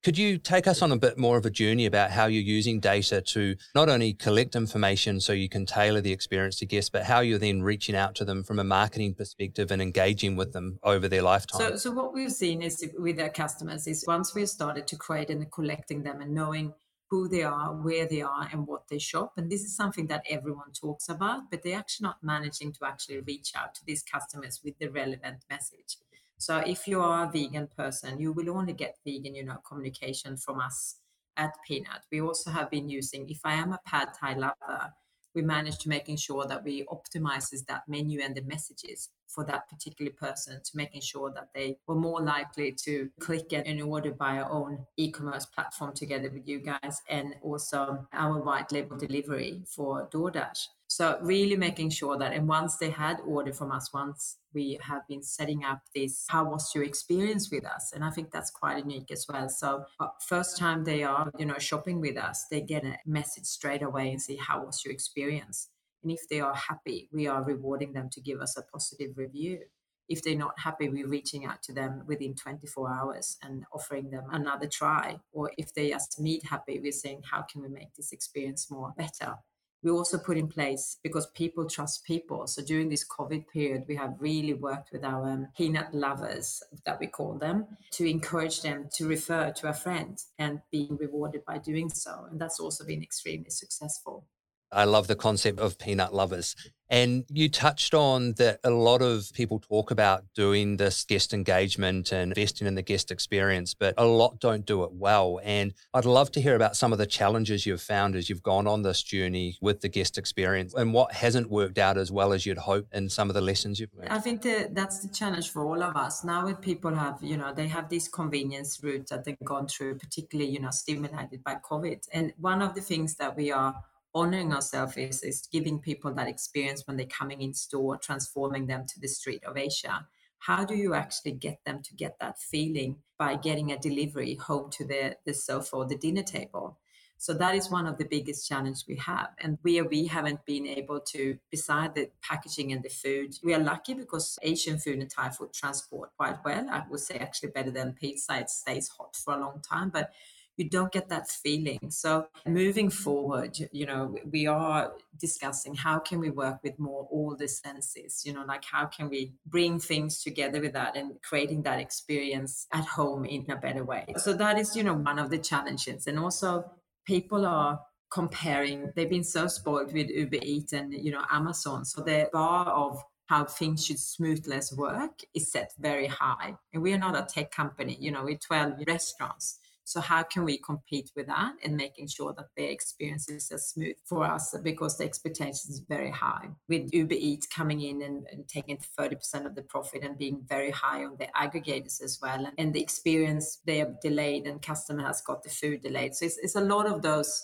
Could 0.04 0.18
you 0.18 0.36
take 0.36 0.66
us 0.66 0.82
on 0.82 0.92
a 0.92 0.98
bit 0.98 1.16
more 1.16 1.38
of 1.38 1.46
a 1.46 1.50
journey 1.50 1.86
about 1.86 2.10
how 2.10 2.26
you're 2.26 2.42
using 2.42 2.78
data 2.78 3.22
to 3.22 3.56
not 3.74 3.88
only 3.88 4.12
collect 4.12 4.54
information 4.54 5.18
so 5.18 5.32
you 5.32 5.48
can 5.48 5.64
tailor 5.64 6.02
the 6.02 6.12
experience 6.12 6.58
to 6.58 6.66
guests, 6.66 6.90
but 6.90 7.04
how 7.04 7.20
you're 7.20 7.38
then 7.38 7.62
reaching 7.62 7.96
out 7.96 8.14
to 8.16 8.24
them 8.26 8.44
from 8.44 8.58
a 8.58 8.64
marketing 8.64 9.14
perspective 9.14 9.70
and 9.70 9.80
engaging 9.80 10.36
with 10.36 10.52
them 10.52 10.78
over 10.82 11.08
their 11.08 11.22
lifetime? 11.22 11.58
So, 11.58 11.76
so 11.76 11.90
what 11.90 12.12
we've 12.12 12.30
seen 12.30 12.60
is 12.60 12.86
with 12.98 13.18
our 13.18 13.30
customers 13.30 13.86
is 13.86 14.04
once 14.06 14.34
we've 14.34 14.46
started 14.46 14.86
to 14.88 14.96
create 14.96 15.30
and 15.30 15.50
collecting 15.50 16.02
them 16.02 16.20
and 16.20 16.34
knowing 16.34 16.74
who 17.08 17.26
they 17.26 17.42
are, 17.42 17.72
where 17.72 18.06
they 18.06 18.20
are, 18.20 18.46
and 18.52 18.66
what 18.66 18.88
they 18.88 18.98
shop. 18.98 19.32
And 19.38 19.50
this 19.50 19.62
is 19.62 19.74
something 19.74 20.08
that 20.08 20.24
everyone 20.28 20.72
talks 20.78 21.08
about, 21.08 21.50
but 21.50 21.62
they're 21.62 21.78
actually 21.78 22.04
not 22.04 22.22
managing 22.22 22.74
to 22.74 22.84
actually 22.84 23.20
reach 23.20 23.52
out 23.56 23.74
to 23.76 23.80
these 23.86 24.02
customers 24.02 24.60
with 24.62 24.78
the 24.78 24.88
relevant 24.88 25.46
message. 25.48 25.96
So 26.38 26.58
if 26.58 26.86
you 26.86 27.00
are 27.00 27.24
a 27.24 27.30
vegan 27.30 27.68
person, 27.76 28.20
you 28.20 28.32
will 28.32 28.50
only 28.50 28.72
get 28.72 28.96
vegan, 29.06 29.34
you 29.34 29.44
know, 29.44 29.58
communication 29.66 30.36
from 30.36 30.60
us 30.60 30.96
at 31.36 31.52
P'Nut. 31.68 32.02
We 32.12 32.20
also 32.20 32.50
have 32.50 32.70
been 32.70 32.88
using, 32.88 33.28
if 33.28 33.40
I 33.44 33.54
am 33.54 33.72
a 33.72 33.80
pad 33.86 34.08
thai 34.18 34.34
lover, 34.34 34.92
we 35.34 35.42
managed 35.42 35.80
to 35.80 35.88
making 35.88 36.16
sure 36.16 36.46
that 36.46 36.62
we 36.62 36.84
optimizes 36.84 37.66
that 37.66 37.82
menu 37.88 38.20
and 38.22 38.34
the 38.34 38.42
messages 38.42 39.10
for 39.26 39.44
that 39.44 39.68
particular 39.68 40.12
person 40.12 40.60
to 40.64 40.76
making 40.76 41.00
sure 41.00 41.32
that 41.34 41.48
they 41.54 41.76
were 41.88 41.96
more 41.96 42.20
likely 42.22 42.72
to 42.84 43.10
click 43.20 43.52
and 43.52 43.82
order 43.82 44.12
by 44.12 44.38
our 44.38 44.50
own 44.50 44.86
e-commerce 44.96 45.46
platform 45.46 45.92
together 45.92 46.30
with 46.32 46.46
you 46.46 46.60
guys 46.60 47.02
and 47.08 47.34
also 47.42 48.06
our 48.12 48.40
white 48.40 48.70
label 48.70 48.96
delivery 48.96 49.64
for 49.66 50.08
DoorDash. 50.12 50.68
So 50.96 51.18
really 51.22 51.56
making 51.56 51.90
sure 51.90 52.16
that, 52.18 52.32
and 52.32 52.46
once 52.46 52.76
they 52.76 52.90
had 52.90 53.18
ordered 53.26 53.56
from 53.56 53.72
us, 53.72 53.92
once 53.92 54.38
we 54.52 54.78
have 54.80 55.02
been 55.08 55.24
setting 55.24 55.64
up 55.64 55.80
this, 55.92 56.24
how 56.28 56.44
was 56.44 56.70
your 56.72 56.84
experience 56.84 57.50
with 57.50 57.66
us? 57.66 57.90
And 57.92 58.04
I 58.04 58.10
think 58.10 58.30
that's 58.30 58.52
quite 58.52 58.78
unique 58.78 59.10
as 59.10 59.26
well. 59.28 59.48
So 59.48 59.86
uh, 59.98 60.06
first 60.20 60.56
time 60.56 60.84
they 60.84 61.02
are, 61.02 61.32
you 61.36 61.46
know, 61.46 61.58
shopping 61.58 62.00
with 62.00 62.16
us, 62.16 62.46
they 62.48 62.60
get 62.60 62.84
a 62.84 62.96
message 63.04 63.46
straight 63.46 63.82
away 63.82 64.12
and 64.12 64.22
say, 64.22 64.36
how 64.36 64.64
was 64.64 64.84
your 64.84 64.94
experience? 64.94 65.68
And 66.04 66.12
if 66.12 66.28
they 66.30 66.38
are 66.38 66.54
happy, 66.54 67.08
we 67.12 67.26
are 67.26 67.42
rewarding 67.42 67.92
them 67.92 68.08
to 68.12 68.20
give 68.20 68.40
us 68.40 68.56
a 68.56 68.62
positive 68.62 69.18
review. 69.18 69.62
If 70.08 70.22
they're 70.22 70.36
not 70.36 70.60
happy, 70.60 70.88
we're 70.88 71.08
reaching 71.08 71.44
out 71.44 71.60
to 71.64 71.72
them 71.72 72.04
within 72.06 72.36
24 72.36 72.94
hours 72.94 73.36
and 73.42 73.64
offering 73.72 74.10
them 74.10 74.26
another 74.30 74.68
try. 74.68 75.16
Or 75.32 75.50
if 75.58 75.74
they 75.74 75.88
just 75.88 76.20
meet 76.20 76.44
happy, 76.44 76.78
we're 76.78 76.92
saying, 76.92 77.22
how 77.28 77.42
can 77.42 77.62
we 77.62 77.68
make 77.68 77.94
this 77.96 78.12
experience 78.12 78.70
more 78.70 78.94
better? 78.96 79.38
We 79.84 79.90
also 79.90 80.18
put 80.18 80.38
in 80.38 80.48
place 80.48 80.96
because 81.02 81.26
people 81.28 81.68
trust 81.68 82.04
people. 82.04 82.46
So 82.46 82.62
during 82.62 82.88
this 82.88 83.06
COVID 83.06 83.46
period, 83.52 83.84
we 83.86 83.96
have 83.96 84.16
really 84.18 84.54
worked 84.54 84.90
with 84.92 85.04
our 85.04 85.30
um, 85.30 85.48
peanut 85.56 85.94
lovers, 85.94 86.62
that 86.86 86.98
we 86.98 87.06
call 87.06 87.34
them, 87.34 87.66
to 87.92 88.08
encourage 88.08 88.62
them 88.62 88.88
to 88.94 89.06
refer 89.06 89.52
to 89.52 89.68
a 89.68 89.74
friend 89.74 90.18
and 90.38 90.62
being 90.72 90.96
rewarded 90.96 91.44
by 91.44 91.58
doing 91.58 91.90
so. 91.90 92.26
And 92.30 92.40
that's 92.40 92.58
also 92.58 92.84
been 92.84 93.02
extremely 93.02 93.50
successful. 93.50 94.24
I 94.74 94.84
love 94.84 95.06
the 95.06 95.16
concept 95.16 95.58
of 95.58 95.78
peanut 95.78 96.14
lovers. 96.14 96.56
And 96.90 97.24
you 97.30 97.48
touched 97.48 97.94
on 97.94 98.34
that 98.34 98.60
a 98.62 98.70
lot 98.70 99.00
of 99.00 99.32
people 99.32 99.58
talk 99.58 99.90
about 99.90 100.24
doing 100.34 100.76
this 100.76 101.04
guest 101.04 101.32
engagement 101.32 102.12
and 102.12 102.30
investing 102.30 102.66
in 102.66 102.74
the 102.74 102.82
guest 102.82 103.10
experience, 103.10 103.74
but 103.74 103.94
a 103.96 104.04
lot 104.04 104.38
don't 104.38 104.66
do 104.66 104.84
it 104.84 104.92
well. 104.92 105.40
And 105.42 105.72
I'd 105.94 106.04
love 106.04 106.30
to 106.32 106.42
hear 106.42 106.54
about 106.54 106.76
some 106.76 106.92
of 106.92 106.98
the 106.98 107.06
challenges 107.06 107.64
you've 107.64 107.80
found 107.80 108.14
as 108.14 108.28
you've 108.28 108.42
gone 108.42 108.66
on 108.66 108.82
this 108.82 109.02
journey 109.02 109.56
with 109.62 109.80
the 109.80 109.88
guest 109.88 110.18
experience 110.18 110.74
and 110.74 110.92
what 110.92 111.12
hasn't 111.12 111.50
worked 111.50 111.78
out 111.78 111.96
as 111.96 112.12
well 112.12 112.32
as 112.32 112.44
you'd 112.44 112.58
hope 112.58 112.86
and 112.92 113.10
some 113.10 113.30
of 113.30 113.34
the 113.34 113.40
lessons 113.40 113.80
you've 113.80 113.94
learned. 113.94 114.10
I 114.10 114.18
think 114.18 114.42
that 114.42 114.74
that's 114.74 115.00
the 115.00 115.08
challenge 115.08 115.50
for 115.50 115.64
all 115.64 115.82
of 115.82 115.96
us. 115.96 116.22
Now 116.22 116.44
when 116.44 116.56
people 116.56 116.94
have, 116.94 117.18
you 117.22 117.38
know, 117.38 117.52
they 117.52 117.66
have 117.68 117.88
this 117.88 118.08
convenience 118.08 118.78
route 118.82 119.08
that 119.08 119.24
they've 119.24 119.38
gone 119.42 119.68
through, 119.68 119.98
particularly, 119.98 120.50
you 120.50 120.60
know, 120.60 120.70
stimulated 120.70 121.42
by 121.42 121.56
COVID. 121.56 122.06
And 122.12 122.34
one 122.38 122.60
of 122.60 122.74
the 122.74 122.82
things 122.82 123.16
that 123.16 123.36
we 123.36 123.50
are 123.50 123.74
honoring 124.14 124.52
ourselves 124.52 124.96
is, 124.96 125.22
is 125.22 125.48
giving 125.50 125.78
people 125.78 126.14
that 126.14 126.28
experience 126.28 126.86
when 126.86 126.96
they're 126.96 127.06
coming 127.06 127.42
in 127.42 127.52
store, 127.52 127.96
transforming 127.96 128.66
them 128.66 128.86
to 128.86 129.00
the 129.00 129.08
street 129.08 129.42
of 129.44 129.56
Asia. 129.56 130.06
How 130.38 130.64
do 130.64 130.74
you 130.74 130.94
actually 130.94 131.32
get 131.32 131.60
them 131.64 131.82
to 131.82 131.94
get 131.94 132.18
that 132.20 132.38
feeling 132.38 132.96
by 133.18 133.36
getting 133.36 133.72
a 133.72 133.78
delivery 133.78 134.34
home 134.34 134.70
to 134.72 134.84
the, 134.84 135.16
the 135.24 135.34
sofa 135.34 135.76
or 135.76 135.86
the 135.86 135.96
dinner 135.96 136.22
table? 136.22 136.78
So 137.16 137.32
that 137.34 137.54
is 137.54 137.70
one 137.70 137.86
of 137.86 137.96
the 137.96 138.04
biggest 138.04 138.46
challenges 138.46 138.84
we 138.86 138.96
have. 138.96 139.28
And 139.38 139.56
we 139.62 139.80
we 139.80 140.06
haven't 140.06 140.44
been 140.44 140.66
able 140.66 141.00
to, 141.00 141.38
beside 141.50 141.94
the 141.94 142.10
packaging 142.20 142.72
and 142.72 142.82
the 142.82 142.90
food, 142.90 143.36
we 143.42 143.54
are 143.54 143.60
lucky 143.60 143.94
because 143.94 144.38
Asian 144.42 144.78
food 144.78 144.98
and 144.98 145.10
Thai 145.10 145.30
food 145.30 145.54
transport 145.54 146.10
quite 146.18 146.36
well. 146.44 146.68
I 146.70 146.82
would 146.90 147.00
say 147.00 147.16
actually 147.16 147.50
better 147.50 147.70
than 147.70 147.94
pizza. 147.94 148.40
It 148.40 148.50
stays 148.50 148.88
hot 148.88 149.16
for 149.16 149.34
a 149.34 149.40
long 149.40 149.62
time. 149.62 149.88
But 149.88 150.12
you 150.56 150.68
don't 150.68 150.92
get 150.92 151.08
that 151.08 151.28
feeling. 151.28 151.90
So 151.90 152.26
moving 152.46 152.90
forward, 152.90 153.58
you 153.72 153.86
know, 153.86 154.16
we 154.30 154.46
are 154.46 154.92
discussing 155.18 155.74
how 155.74 155.98
can 155.98 156.20
we 156.20 156.30
work 156.30 156.60
with 156.62 156.78
more 156.78 157.08
all 157.10 157.36
the 157.36 157.48
senses, 157.48 158.22
you 158.24 158.32
know, 158.32 158.44
like 158.46 158.64
how 158.64 158.86
can 158.86 159.08
we 159.08 159.34
bring 159.46 159.80
things 159.80 160.22
together 160.22 160.60
with 160.60 160.72
that 160.74 160.96
and 160.96 161.20
creating 161.22 161.62
that 161.62 161.80
experience 161.80 162.66
at 162.72 162.84
home 162.84 163.24
in 163.24 163.50
a 163.50 163.56
better 163.56 163.84
way. 163.84 164.06
So 164.18 164.32
that 164.34 164.58
is, 164.58 164.76
you 164.76 164.82
know, 164.82 164.94
one 164.94 165.18
of 165.18 165.30
the 165.30 165.38
challenges. 165.38 166.06
And 166.06 166.18
also 166.18 166.70
people 167.04 167.44
are 167.46 167.80
comparing, 168.10 168.92
they've 168.94 169.10
been 169.10 169.24
so 169.24 169.48
spoiled 169.48 169.92
with 169.92 170.08
Uber 170.08 170.38
Eats 170.42 170.72
and, 170.72 170.92
you 170.92 171.10
know, 171.10 171.24
Amazon. 171.30 171.84
So 171.84 172.00
the 172.02 172.28
bar 172.32 172.66
of 172.68 173.02
how 173.26 173.44
things 173.44 173.84
should 173.84 173.98
smoothness 173.98 174.72
work 174.72 175.20
is 175.34 175.50
set 175.50 175.72
very 175.78 176.06
high. 176.06 176.54
And 176.72 176.82
we 176.82 176.92
are 176.92 176.98
not 176.98 177.16
a 177.16 177.26
tech 177.26 177.50
company, 177.50 177.96
you 177.98 178.12
know, 178.12 178.24
we're 178.24 178.36
12 178.36 178.84
restaurants. 178.86 179.60
So 179.84 180.00
how 180.00 180.22
can 180.22 180.44
we 180.44 180.58
compete 180.58 181.10
with 181.14 181.26
that 181.26 181.52
and 181.62 181.76
making 181.76 182.08
sure 182.08 182.32
that 182.36 182.46
their 182.56 182.70
experience 182.70 183.28
is 183.28 183.50
as 183.52 183.68
smooth 183.68 183.96
for 184.04 184.24
us 184.24 184.54
because 184.62 184.96
the 184.98 185.04
expectation 185.04 185.70
is 185.70 185.82
very 185.88 186.10
high. 186.10 186.48
With 186.68 186.92
Uber 186.92 187.14
Eats 187.18 187.46
coming 187.46 187.82
in 187.82 188.02
and, 188.02 188.26
and 188.32 188.48
taking 188.48 188.78
30% 188.98 189.46
of 189.46 189.54
the 189.54 189.62
profit 189.62 190.02
and 190.02 190.18
being 190.18 190.42
very 190.48 190.70
high 190.70 191.04
on 191.04 191.16
the 191.18 191.28
aggregators 191.36 192.02
as 192.02 192.18
well. 192.20 192.46
And, 192.58 192.74
the 192.74 192.82
experience 192.82 193.60
they 193.66 193.82
are 193.82 193.94
delayed 194.02 194.46
and 194.46 194.60
customer 194.60 195.04
has 195.04 195.20
got 195.20 195.44
the 195.44 195.48
food 195.48 195.82
delayed. 195.82 196.14
So 196.16 196.24
it's, 196.24 196.38
it's 196.38 196.56
a 196.56 196.60
lot 196.60 196.86
of 196.86 197.02
those 197.02 197.40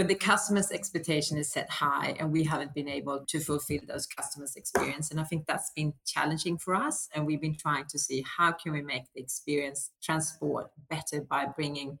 when 0.00 0.06
the 0.06 0.14
customer's 0.14 0.72
expectation 0.72 1.36
is 1.36 1.52
set 1.52 1.68
high 1.68 2.16
and 2.18 2.32
we 2.32 2.42
haven't 2.42 2.72
been 2.72 2.88
able 2.88 3.22
to 3.28 3.38
fulfill 3.38 3.82
those 3.86 4.06
customers 4.06 4.56
experience. 4.56 5.10
And 5.10 5.20
i 5.20 5.24
think 5.24 5.44
that's 5.44 5.72
been 5.76 5.92
challenging 6.06 6.56
for 6.56 6.74
us 6.74 7.10
and 7.14 7.26
we've 7.26 7.42
been 7.42 7.58
trying 7.58 7.84
to 7.90 7.98
see 7.98 8.24
how 8.38 8.52
can 8.52 8.72
we 8.72 8.80
make 8.80 9.02
the 9.14 9.20
experience 9.20 9.90
transport 10.02 10.70
better 10.88 11.20
by 11.20 11.44
bringing 11.54 11.98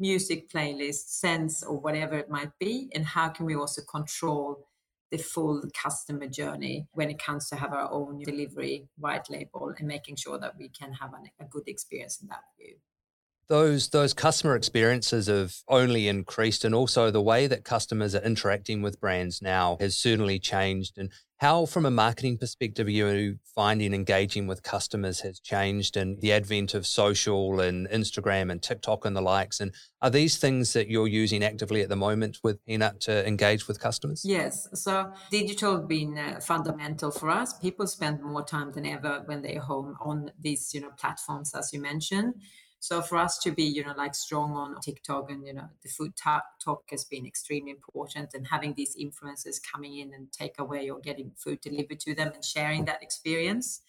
music 0.00 0.48
playlists 0.48 1.20
sense 1.20 1.62
or 1.62 1.78
whatever 1.78 2.16
it 2.16 2.30
might 2.30 2.52
be 2.58 2.88
and 2.94 3.04
how 3.04 3.28
can 3.28 3.44
we 3.44 3.54
also 3.54 3.82
control 3.82 4.66
the 5.10 5.18
full 5.18 5.62
customer 5.74 6.28
journey 6.28 6.86
when 6.92 7.10
it 7.10 7.22
comes 7.22 7.50
to 7.50 7.56
have 7.56 7.74
our 7.74 7.92
own 7.92 8.18
delivery 8.22 8.88
white 8.96 9.28
label 9.28 9.74
and 9.76 9.86
making 9.86 10.16
sure 10.16 10.38
that 10.38 10.54
we 10.58 10.70
can 10.70 10.90
have 10.94 11.12
an, 11.12 11.24
a 11.38 11.44
good 11.44 11.68
experience 11.68 12.18
in 12.22 12.28
that 12.28 12.44
view 12.58 12.76
those 13.48 13.88
those 13.90 14.14
customer 14.14 14.56
experiences 14.56 15.26
have 15.26 15.54
only 15.68 16.08
increased 16.08 16.64
and 16.64 16.74
also 16.74 17.10
the 17.10 17.22
way 17.22 17.46
that 17.46 17.64
customers 17.64 18.14
are 18.14 18.22
interacting 18.22 18.82
with 18.82 19.00
brands 19.00 19.42
now 19.42 19.76
has 19.80 19.96
certainly 19.96 20.38
changed. 20.38 20.96
And 20.96 21.10
how 21.38 21.66
from 21.66 21.84
a 21.84 21.90
marketing 21.90 22.38
perspective 22.38 22.86
are 22.86 22.90
you 22.90 23.38
finding 23.54 23.92
engaging 23.92 24.46
with 24.46 24.62
customers 24.62 25.20
has 25.20 25.40
changed 25.40 25.96
and 25.96 26.20
the 26.20 26.32
advent 26.32 26.72
of 26.72 26.86
social 26.86 27.60
and 27.60 27.88
instagram 27.88 28.50
and 28.50 28.62
tiktok 28.62 29.04
and 29.04 29.16
the 29.16 29.20
likes? 29.20 29.58
And 29.58 29.74
are 30.00 30.10
these 30.10 30.38
things 30.38 30.72
that 30.74 30.88
you're 30.88 31.08
using 31.08 31.42
actively 31.42 31.82
at 31.82 31.88
the 31.88 31.96
moment 31.96 32.38
with 32.44 32.64
P'Nut 32.64 33.00
to 33.00 33.26
engage 33.26 33.66
with 33.66 33.80
customers? 33.80 34.22
Yes. 34.24 34.68
So 34.74 35.12
digital 35.32 35.78
has 35.78 35.86
been 35.86 36.16
uh, 36.16 36.38
fundamental 36.40 37.10
for 37.10 37.28
us. 37.28 37.58
People 37.58 37.88
spend 37.88 38.22
more 38.22 38.44
time 38.44 38.70
than 38.70 38.86
ever 38.86 39.22
when 39.26 39.42
they're 39.42 39.60
home 39.60 39.96
on 40.00 40.30
these 40.40 40.72
you 40.72 40.80
know 40.80 40.90
platforms 40.96 41.54
as 41.54 41.72
you 41.72 41.80
mentioned 41.80 42.34
so 42.82 43.00
for 43.00 43.16
us 43.16 43.38
to 43.38 43.52
be, 43.52 43.62
you 43.62 43.84
know, 43.84 43.94
like 43.96 44.12
strong 44.12 44.56
on 44.56 44.80
TikTok 44.80 45.30
and, 45.30 45.46
you 45.46 45.54
know, 45.54 45.68
the 45.84 45.88
food 45.88 46.14
talk 46.16 46.82
has 46.90 47.04
been 47.04 47.24
extremely 47.24 47.70
important 47.70 48.34
and 48.34 48.44
having 48.48 48.74
these 48.74 48.96
influencers 48.96 49.60
coming 49.62 49.98
in 49.98 50.12
and 50.12 50.32
take 50.32 50.58
away 50.58 50.90
or 50.90 50.98
getting 50.98 51.30
food 51.36 51.60
delivered 51.60 52.00
to 52.00 52.12
them 52.12 52.32
and 52.34 52.44
sharing 52.44 52.84
that 52.86 53.00
experience 53.00 53.82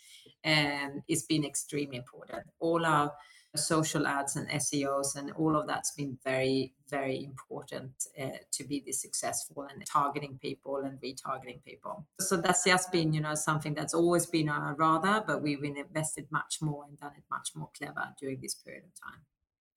and 0.44 0.92
um, 0.92 1.04
it's 1.08 1.24
been 1.24 1.44
extremely 1.44 1.98
important. 1.98 2.44
All 2.60 2.86
our 2.86 3.12
social 3.56 4.08
ads 4.08 4.36
and 4.36 4.50
SEOs 4.50 5.16
and 5.16 5.32
all 5.34 5.56
of 5.56 5.68
that's 5.68 5.92
been 5.92 6.18
very, 6.24 6.74
very 6.90 7.24
important 7.24 7.92
uh, 8.20 8.30
to 8.52 8.64
be 8.64 8.84
this 8.86 9.02
successful 9.02 9.68
and 9.70 9.86
targeting 9.86 10.40
people 10.42 10.78
and 10.78 11.00
retargeting 11.02 11.64
people. 11.64 12.06
So 12.20 12.38
that's 12.38 12.64
just 12.64 12.92
been, 12.92 13.14
you 13.14 13.22
know, 13.22 13.36
something 13.36 13.74
that's 13.74 13.94
always 13.94 14.26
been 14.26 14.50
our 14.50 14.74
radar, 14.74 15.24
but 15.26 15.42
we've 15.42 15.64
invested 15.64 16.28
much 16.32 16.58
more 16.62 16.86
and 16.88 17.00
done 17.00 17.14
it 17.18 17.24
much 17.30 17.50
more 17.56 17.70
clever 17.78 18.14
during 18.20 18.40
this 18.42 18.56
period 18.56 18.84
of 18.86 18.94
time. 19.00 19.22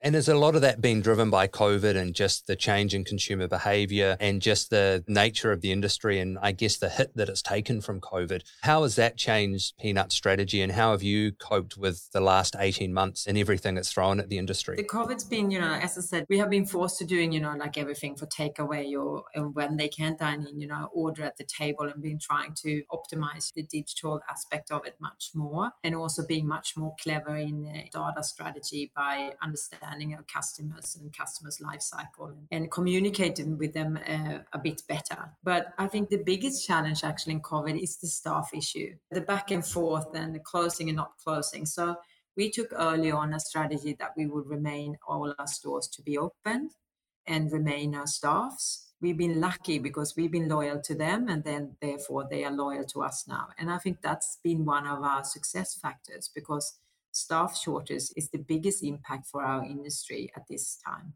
And 0.03 0.15
is 0.15 0.29
a 0.29 0.37
lot 0.37 0.55
of 0.55 0.61
that 0.61 0.81
being 0.81 1.01
driven 1.01 1.31
by 1.31 1.49
COVID 1.49 1.97
and 1.97 2.15
just 2.15 2.47
the 2.47 2.55
change 2.55 2.95
in 2.95 3.03
consumer 3.03 3.49
behavior 3.49 4.17
and 4.21 4.43
just 4.43 4.69
the 4.69 5.03
nature 5.09 5.53
of 5.53 5.63
the 5.63 5.73
industry 5.73 6.21
and 6.21 6.39
I 6.41 6.53
guess 6.53 6.77
the 6.77 6.91
hit 6.91 7.17
that 7.17 7.29
it's 7.29 7.41
taken 7.41 7.81
from 7.81 8.01
COVID? 8.01 8.43
How 8.61 8.83
has 8.83 8.97
that 8.97 9.17
changed 9.17 9.75
P'Nut 9.83 10.13
strategy 10.13 10.61
and 10.61 10.73
how 10.73 10.91
have 10.91 11.03
you 11.03 11.33
coped 11.33 11.79
with 11.79 12.11
the 12.13 12.21
last 12.21 12.55
18 12.59 12.93
months 12.93 13.27
and 13.27 13.39
everything 13.39 13.75
that's 13.75 13.91
thrown 13.91 14.21
at 14.21 14.29
the 14.29 14.37
industry? 14.37 14.77
The 14.77 14.85
COVID's 14.85 15.25
been, 15.25 15.51
you 15.51 15.61
know, 15.61 15.73
as 15.73 15.97
I 15.97 16.03
said, 16.03 16.27
we 16.29 16.39
have 16.39 16.51
been 16.51 16.67
forced 16.67 16.99
to 16.99 17.07
doing, 17.07 17.33
you 17.33 17.41
know, 17.41 17.55
like 17.57 17.79
everything 17.79 18.17
for 18.17 18.27
takeaway 18.27 18.95
or 18.97 19.25
and 19.35 19.55
when 19.55 19.79
they 19.79 19.89
can't 19.89 20.19
dine 20.19 20.47
in, 20.47 20.61
you 20.61 20.67
know, 20.67 20.91
order 20.93 21.25
at 21.25 21.39
the 21.39 21.45
table 21.45 21.87
and 21.87 22.03
been 22.03 22.19
trying 22.19 22.53
to 22.63 22.83
optimize 22.93 23.53
the 23.55 23.63
digital 23.63 24.21
aspect 24.31 24.71
of 24.71 24.85
it 24.87 24.97
much 25.01 25.31
more 25.35 25.73
and 25.83 25.95
also 25.95 26.25
being 26.27 26.47
much 26.47 26.77
more 26.77 26.95
clever 27.03 27.37
in 27.37 27.63
the 27.63 27.85
data 27.93 28.23
strategy 28.23 28.93
by 28.95 29.33
understanding 29.43 29.86
understanding 29.87 30.19
of 30.19 30.27
customers 30.27 30.97
and 31.01 31.17
customers' 31.17 31.61
life 31.61 31.81
cycle 31.81 32.33
and 32.51 32.71
communicating 32.71 33.59
with 33.59 33.73
them 33.73 33.99
uh, 34.09 34.39
a 34.53 34.59
bit 34.59 34.83
better. 34.89 35.31
But 35.43 35.73
I 35.79 35.87
think 35.87 36.09
the 36.09 36.23
biggest 36.25 36.67
challenge 36.67 37.05
actually 37.05 37.35
in 37.35 37.41
COVID 37.41 37.81
is 37.81 37.97
the 37.99 38.07
staff 38.07 38.51
issue, 38.55 38.95
the 39.11 39.21
back 39.21 39.51
and 39.51 39.65
forth 39.65 40.15
and 40.15 40.35
the 40.35 40.41
closing 40.41 40.89
and 40.89 40.97
not 40.97 41.13
closing. 41.23 41.67
So 41.67 41.97
we 42.37 42.51
took 42.51 42.73
early 42.73 43.11
on 43.11 43.35
a 43.35 43.41
strategy 43.41 43.97
that 43.99 44.13
we 44.17 44.27
would 44.27 44.47
remain 44.47 44.97
all 45.07 45.35
our 45.39 45.47
stores 45.47 45.89
to 45.89 46.03
be 46.03 46.19
open 46.19 46.71
and 47.27 47.53
remain 47.53 47.95
our 47.95 48.07
staffs. 48.07 48.93
We've 49.01 49.19
been 49.19 49.41
lucky 49.41 49.79
because 49.79 50.15
we've 50.17 50.33
been 50.33 50.49
loyal 50.49 50.81
to 50.83 50.95
them 50.95 51.29
and 51.29 51.45
then 51.45 51.77
therefore 51.83 52.27
they 52.31 52.45
are 52.45 52.53
loyal 52.53 52.85
to 52.85 53.03
us 53.03 53.25
now. 53.29 53.49
And 53.59 53.71
I 53.71 53.79
think 53.79 54.01
that's 54.01 54.39
been 54.43 54.65
one 54.65 54.87
of 54.87 55.03
our 55.03 55.23
success 55.25 55.75
factors 55.75 56.31
because 56.35 56.79
staff 57.17 57.57
shortage 57.57 58.11
is 58.17 58.29
the 58.31 58.39
biggest 58.39 58.85
impact 58.85 59.27
for 59.27 59.43
our 59.43 59.65
industry 59.65 60.31
at 60.37 60.43
this 60.49 60.79
time. 60.87 61.15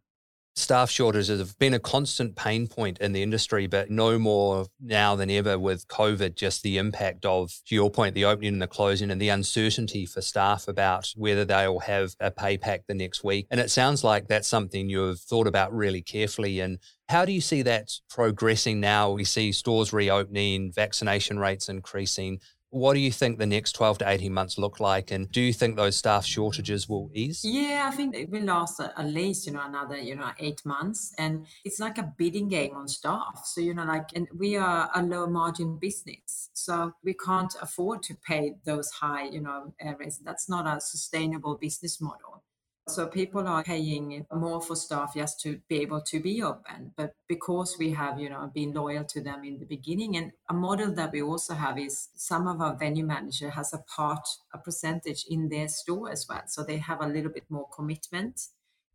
Staff 0.57 0.90
shortages 0.90 1.38
have 1.38 1.57
been 1.59 1.75
a 1.75 1.78
constant 1.78 2.35
pain 2.35 2.66
point 2.66 2.99
in 2.99 3.12
the 3.12 3.23
industry, 3.23 3.66
but 3.66 3.88
no 3.88 4.19
more 4.19 4.66
now 4.80 5.14
than 5.14 5.30
ever 5.30 5.59
with 5.59 5.87
COVID, 5.88 6.35
just 6.35 6.62
the 6.62 6.76
impact 6.76 7.25
of, 7.25 7.52
to 7.66 7.75
your 7.75 7.90
point, 7.90 8.14
the 8.14 8.25
opening 8.25 8.54
and 8.54 8.62
the 8.62 8.66
closing 8.66 9.11
and 9.11 9.21
the 9.21 9.28
uncertainty 9.28 10.07
for 10.07 10.21
staff 10.21 10.66
about 10.69 11.12
whether 11.16 11.45
they'll 11.45 11.78
have 11.78 12.14
a 12.19 12.30
pay 12.30 12.59
pack 12.59 12.87
the 12.88 12.95
next 12.95 13.23
week. 13.23 13.47
And 13.50 13.61
it 13.61 13.71
sounds 13.71 14.02
like 14.02 14.26
that's 14.26 14.49
something 14.49 14.88
you've 14.90 15.21
thought 15.21 15.47
about 15.47 15.73
really 15.73 16.02
carefully. 16.02 16.61
And 16.61 16.78
how 17.09 17.25
do 17.25 17.33
you 17.33 17.40
see 17.40 17.62
that 17.62 17.92
progressing 18.09 18.80
now? 18.80 19.12
We 19.12 19.25
see 19.25 19.52
stores 19.52 19.92
reopening, 19.92 20.73
vaccination 20.73 21.38
rates 21.38 21.69
increasing. 21.69 22.40
What 22.70 22.94
do 22.94 23.00
you 23.00 23.10
think 23.10 23.38
the 23.38 23.46
next 23.46 23.72
12 23.72 23.98
to 23.98 24.08
18 24.08 24.32
months 24.32 24.56
look 24.56 24.78
like? 24.78 25.10
And 25.10 25.30
do 25.30 25.40
you 25.40 25.52
think 25.52 25.76
those 25.76 25.96
staff 25.96 26.24
shortages 26.24 26.88
will 26.88 27.10
ease? 27.12 27.44
Yeah, 27.44 27.88
I 27.92 27.96
think 27.96 28.14
it 28.16 28.30
will 28.30 28.44
last 28.44 28.80
at 28.80 29.06
least, 29.06 29.46
you 29.46 29.52
know, 29.52 29.62
another, 29.64 29.96
you 29.96 30.14
know, 30.14 30.30
eight 30.38 30.64
months. 30.64 31.12
And 31.18 31.46
it's 31.64 31.80
like 31.80 31.98
a 31.98 32.12
bidding 32.16 32.48
game 32.48 32.76
on 32.76 32.86
staff. 32.86 33.42
So, 33.44 33.60
you 33.60 33.74
know, 33.74 33.84
like, 33.84 34.10
and 34.14 34.28
we 34.36 34.56
are 34.56 34.88
a 34.94 35.02
low 35.02 35.26
margin 35.26 35.78
business. 35.78 36.50
So 36.52 36.92
we 37.02 37.14
can't 37.14 37.52
afford 37.60 38.04
to 38.04 38.14
pay 38.14 38.54
those 38.64 38.90
high, 38.90 39.24
you 39.24 39.40
know, 39.40 39.74
areas. 39.80 40.20
That's 40.24 40.48
not 40.48 40.66
a 40.66 40.80
sustainable 40.80 41.56
business 41.56 42.00
model. 42.00 42.44
So 42.90 43.06
people 43.06 43.47
are 43.47 43.62
paying 43.62 44.26
more 44.32 44.61
for 44.61 44.76
staff 44.76 45.14
just 45.14 45.40
to 45.42 45.61
be 45.68 45.80
able 45.80 46.00
to 46.02 46.20
be 46.20 46.42
open. 46.42 46.92
But 46.97 47.14
because 47.28 47.76
we 47.78 47.90
have, 47.92 48.18
you 48.18 48.28
know, 48.28 48.50
been 48.52 48.73
loyal 48.73 49.04
to 49.04 49.20
them 49.20 49.44
in 49.44 49.59
the 49.59 49.66
beginning, 49.66 50.16
and 50.16 50.32
a 50.49 50.54
model 50.54 50.92
that 50.94 51.12
we 51.12 51.23
also 51.23 51.54
have 51.54 51.78
is 51.78 52.09
some 52.16 52.47
of 52.47 52.61
our 52.61 52.76
venue 52.76 53.04
manager 53.04 53.50
has 53.50 53.73
a 53.73 53.78
part, 53.78 54.26
a 54.52 54.59
percentage 54.59 55.25
in 55.28 55.49
their 55.49 55.68
store 55.68 56.11
as 56.11 56.26
well. 56.28 56.42
So 56.47 56.62
they 56.62 56.78
have 56.78 57.00
a 57.00 57.06
little 57.06 57.30
bit 57.30 57.44
more 57.49 57.68
commitment 57.75 58.40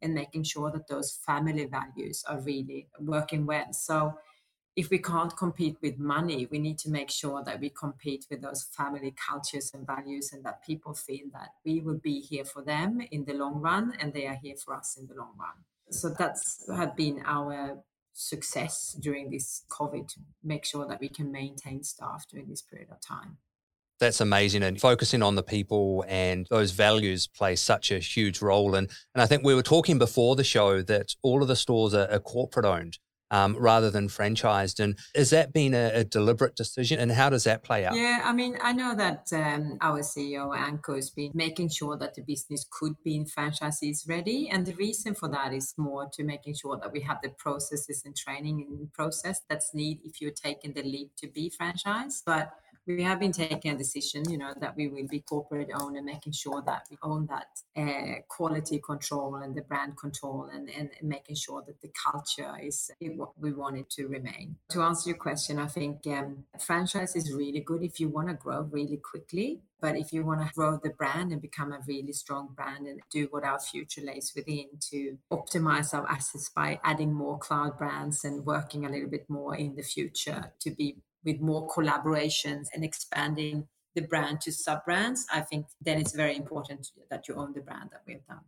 in 0.01 0.13
making 0.13 0.43
sure 0.43 0.69
that 0.71 0.87
those 0.87 1.17
family 1.25 1.65
values 1.65 2.23
are 2.27 2.39
really 2.41 2.89
working 2.99 3.45
well. 3.45 3.71
So 3.71 4.13
if 4.75 4.89
we 4.89 4.97
can't 4.97 5.35
compete 5.37 5.77
with 5.81 5.97
money, 5.97 6.47
we 6.51 6.59
need 6.59 6.77
to 6.79 6.89
make 6.89 7.09
sure 7.09 7.41
that 7.45 7.61
we 7.61 7.69
compete 7.69 8.25
with 8.29 8.41
those 8.41 8.63
family 8.75 9.13
cultures 9.15 9.71
and 9.73 9.87
values 9.87 10.33
and 10.33 10.43
that 10.43 10.65
people 10.65 10.93
feel 10.93 11.27
that 11.33 11.49
we 11.65 11.79
will 11.79 11.97
be 11.97 12.19
here 12.19 12.43
for 12.43 12.61
them 12.61 13.01
in 13.11 13.23
the 13.23 13.33
long 13.33 13.61
run 13.61 13.93
and 13.99 14.13
they 14.13 14.27
are 14.27 14.37
here 14.41 14.55
for 14.63 14.73
us 14.73 14.97
in 14.99 15.07
the 15.07 15.13
long 15.13 15.31
run. 15.39 15.63
So 15.91 16.13
that's 16.17 16.69
have 16.75 16.95
been 16.95 17.21
our 17.25 17.77
success 18.13 18.97
during 18.99 19.29
this 19.29 19.63
COVID 19.69 20.07
to 20.09 20.19
make 20.43 20.65
sure 20.65 20.85
that 20.87 20.99
we 20.99 21.09
can 21.09 21.31
maintain 21.31 21.83
staff 21.83 22.25
during 22.29 22.49
this 22.49 22.61
period 22.61 22.89
of 22.91 22.99
time. 22.99 23.37
That's 23.97 24.19
amazing. 24.19 24.63
And 24.63 24.79
focusing 24.79 25.23
on 25.23 25.35
the 25.35 25.43
people 25.43 26.03
and 26.09 26.47
those 26.49 26.71
values 26.71 27.27
play 27.27 27.55
such 27.55 27.91
a 27.91 27.99
huge 27.99 28.41
role. 28.41 28.75
And, 28.75 28.89
and 29.13 29.21
I 29.21 29.25
think 29.25 29.45
we 29.45 29.55
were 29.55 29.63
talking 29.63 29.97
before 29.97 30.35
the 30.35 30.43
show 30.43 30.81
that 30.81 31.15
all 31.21 31.41
of 31.41 31.47
the 31.47 31.55
stores 31.55 31.93
are, 31.93 32.11
are 32.11 32.19
corporate 32.19 32.65
owned 32.65 32.97
um, 33.31 33.55
rather 33.57 33.89
than 33.89 34.07
franchised. 34.07 34.79
And 34.79 34.97
has 35.15 35.29
that 35.31 35.53
been 35.53 35.73
a, 35.73 35.91
a, 35.93 36.03
deliberate 36.03 36.55
decision? 36.55 36.99
And 36.99 37.11
how 37.11 37.29
does 37.29 37.43
that 37.45 37.63
play 37.63 37.85
out? 37.85 37.95
Yeah, 37.95 38.21
I 38.23 38.33
mean, 38.33 38.57
I 38.61 38.71
know 38.73 38.95
that 38.95 39.27
um, 39.33 39.77
our 39.81 40.01
CEO, 40.01 40.55
Anko, 40.55 40.95
has 40.95 41.09
been 41.09 41.31
making 41.33 41.69
sure 41.69 41.97
that 41.97 42.15
the 42.15 42.21
business 42.21 42.65
could 42.69 42.93
be 43.03 43.15
in 43.15 43.25
franchisees 43.25 44.07
ready. 44.07 44.49
And 44.49 44.65
the 44.65 44.75
reason 44.75 45.15
for 45.15 45.27
that 45.29 45.53
is 45.53 45.73
more 45.77 46.07
to 46.13 46.23
making 46.23 46.55
sure 46.55 46.77
that 46.77 46.91
we 46.91 47.01
have 47.01 47.17
the 47.23 47.29
processes 47.29 48.03
and 48.05 48.15
training 48.15 48.67
and 48.69 48.93
process 48.93 49.41
that's 49.49 49.73
needed 49.73 50.05
if 50.05 50.21
you're 50.21 50.31
taking 50.31 50.73
the 50.73 50.83
leap 50.83 51.11
to 51.17 51.27
be 51.27 51.51
franchised. 51.59 52.21
But 52.25 52.51
we 52.87 53.03
have 53.03 53.19
been 53.19 53.31
taking 53.31 53.71
a 53.71 53.77
decision, 53.77 54.29
you 54.29 54.37
know, 54.37 54.53
that 54.59 54.75
we 54.75 54.87
will 54.87 55.07
be 55.07 55.19
corporate 55.19 55.71
owned 55.73 55.97
and 55.97 56.05
making 56.05 56.33
sure 56.33 56.61
that 56.65 56.83
we 56.89 56.97
own 57.01 57.27
that 57.27 57.47
uh, 57.75 58.21
quality 58.27 58.79
control 58.79 59.35
and 59.35 59.55
the 59.55 59.61
brand 59.61 59.97
control 59.97 60.49
and, 60.53 60.69
and 60.69 60.89
making 61.01 61.35
sure 61.35 61.63
that 61.65 61.81
the 61.81 61.89
culture 61.89 62.53
is 62.61 62.91
what 63.15 63.31
we 63.39 63.53
want 63.53 63.77
it 63.77 63.89
to 63.89 64.07
remain. 64.07 64.55
To 64.69 64.81
answer 64.81 65.09
your 65.09 65.17
question, 65.17 65.57
I 65.57 65.67
think 65.67 66.05
um, 66.07 66.45
franchise 66.59 67.15
is 67.15 67.33
really 67.33 67.61
good 67.61 67.83
if 67.83 67.99
you 67.99 68.09
want 68.09 68.27
to 68.29 68.35
grow 68.35 68.61
really 68.61 68.97
quickly. 68.97 69.61
But 69.81 69.97
if 69.97 70.13
you 70.13 70.25
want 70.25 70.41
to 70.41 70.53
grow 70.53 70.79
the 70.81 70.89
brand 70.89 71.31
and 71.31 71.41
become 71.41 71.71
a 71.71 71.79
really 71.85 72.13
strong 72.13 72.49
brand 72.55 72.87
and 72.87 73.01
do 73.11 73.27
what 73.29 73.43
our 73.43 73.59
future 73.59 74.01
lays 74.01 74.31
within 74.35 74.65
to 74.89 75.17
optimize 75.31 75.93
our 75.93 76.09
assets 76.09 76.49
by 76.49 76.79
adding 76.83 77.13
more 77.13 77.37
cloud 77.37 77.77
brands 77.77 78.23
and 78.23 78.45
working 78.45 78.85
a 78.85 78.89
little 78.89 79.09
bit 79.09 79.29
more 79.29 79.53
in 79.55 79.75
the 79.75 79.83
future 79.83 80.53
to 80.61 80.71
be 80.71 80.97
with 81.25 81.41
more 81.41 81.67
collaborations 81.67 82.67
and 82.73 82.83
expanding 82.83 83.67
the 83.95 84.01
brand 84.01 84.41
to 84.41 84.51
sub 84.51 84.85
brands, 84.85 85.25
I 85.31 85.41
think 85.41 85.67
then 85.81 85.99
it's 85.99 86.13
very 86.13 86.35
important 86.35 86.87
that 87.09 87.27
you 87.27 87.35
own 87.35 87.53
the 87.53 87.61
brand 87.61 87.89
that 87.91 88.01
we've 88.05 88.25
done. 88.27 88.41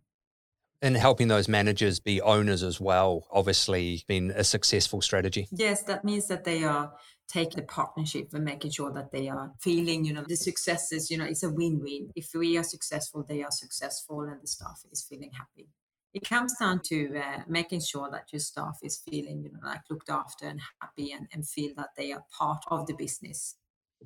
And 0.82 0.96
helping 0.96 1.28
those 1.28 1.48
managers 1.48 2.00
be 2.00 2.22
owners 2.22 2.62
as 2.62 2.80
well, 2.80 3.26
obviously, 3.32 4.04
been 4.08 4.30
a 4.30 4.44
successful 4.44 5.02
strategy. 5.02 5.48
Yes, 5.52 5.82
that 5.84 6.06
means 6.06 6.28
that 6.28 6.44
they 6.44 6.64
are 6.64 6.94
taking 7.28 7.56
the 7.56 7.64
partnership 7.64 8.30
and 8.34 8.46
making 8.46 8.72
sure 8.72 8.92
that 8.92 9.12
they 9.12 9.28
are 9.28 9.54
feeling, 9.60 10.06
you 10.06 10.14
know, 10.14 10.24
the 10.28 10.36
successes, 10.36 11.10
you 11.10 11.18
know, 11.18 11.26
it's 11.26 11.42
a 11.42 11.50
win 11.50 11.80
win. 11.82 12.12
If 12.16 12.30
we 12.36 12.58
are 12.58 12.64
successful, 12.64 13.26
they 13.28 13.42
are 13.42 13.52
successful, 13.52 14.22
and 14.22 14.40
the 14.42 14.48
staff 14.48 14.84
is 14.92 15.02
feeling 15.02 15.32
happy 15.34 15.68
it 16.14 16.28
comes 16.28 16.56
down 16.60 16.82
to 16.86 17.18
uh, 17.18 17.42
making 17.48 17.82
sure 17.82 18.10
that 18.12 18.32
your 18.32 18.40
staff 18.40 18.80
is 18.82 18.98
feeling, 18.98 19.44
you 19.44 19.52
know, 19.52 19.60
like 19.64 19.82
looked 19.90 20.10
after 20.10 20.48
and 20.48 20.62
happy 20.82 21.12
and, 21.12 21.28
and 21.34 21.48
feel 21.48 21.74
that 21.78 21.90
they 21.98 22.12
are 22.12 22.24
part 22.38 22.64
of 22.70 22.88
the 22.88 22.94
business 22.94 23.56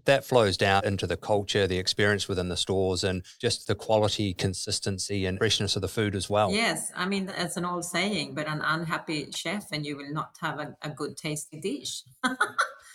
that 0.06 0.26
flows 0.26 0.58
down 0.58 0.86
into 0.86 1.06
the 1.06 1.18
culture, 1.18 1.68
the 1.68 1.78
experience 1.78 2.28
within 2.28 2.50
the 2.50 2.58
stores, 2.58 3.04
and 3.04 3.24
just 3.40 3.68
the 3.68 3.76
quality, 3.76 4.34
consistency, 4.34 5.26
and 5.26 5.38
freshness 5.38 5.76
of 5.76 5.82
the 5.82 5.88
food 5.88 6.16
as 6.16 6.30
well. 6.30 6.52
Yes, 6.52 6.92
I 6.96 7.06
mean 7.06 7.26
that's 7.26 7.58
an 7.58 7.66
old 7.66 7.86
saying, 7.86 8.34
but 8.34 8.48
an 8.48 8.62
unhappy 8.62 9.30
chef 9.36 9.72
and 9.72 9.86
you 9.86 9.98
will 9.98 10.12
not 10.12 10.36
have 10.42 10.60
a, 10.60 10.76
a 10.82 10.90
good 10.90 11.18
tasty 11.18 11.60
dish. 11.60 12.04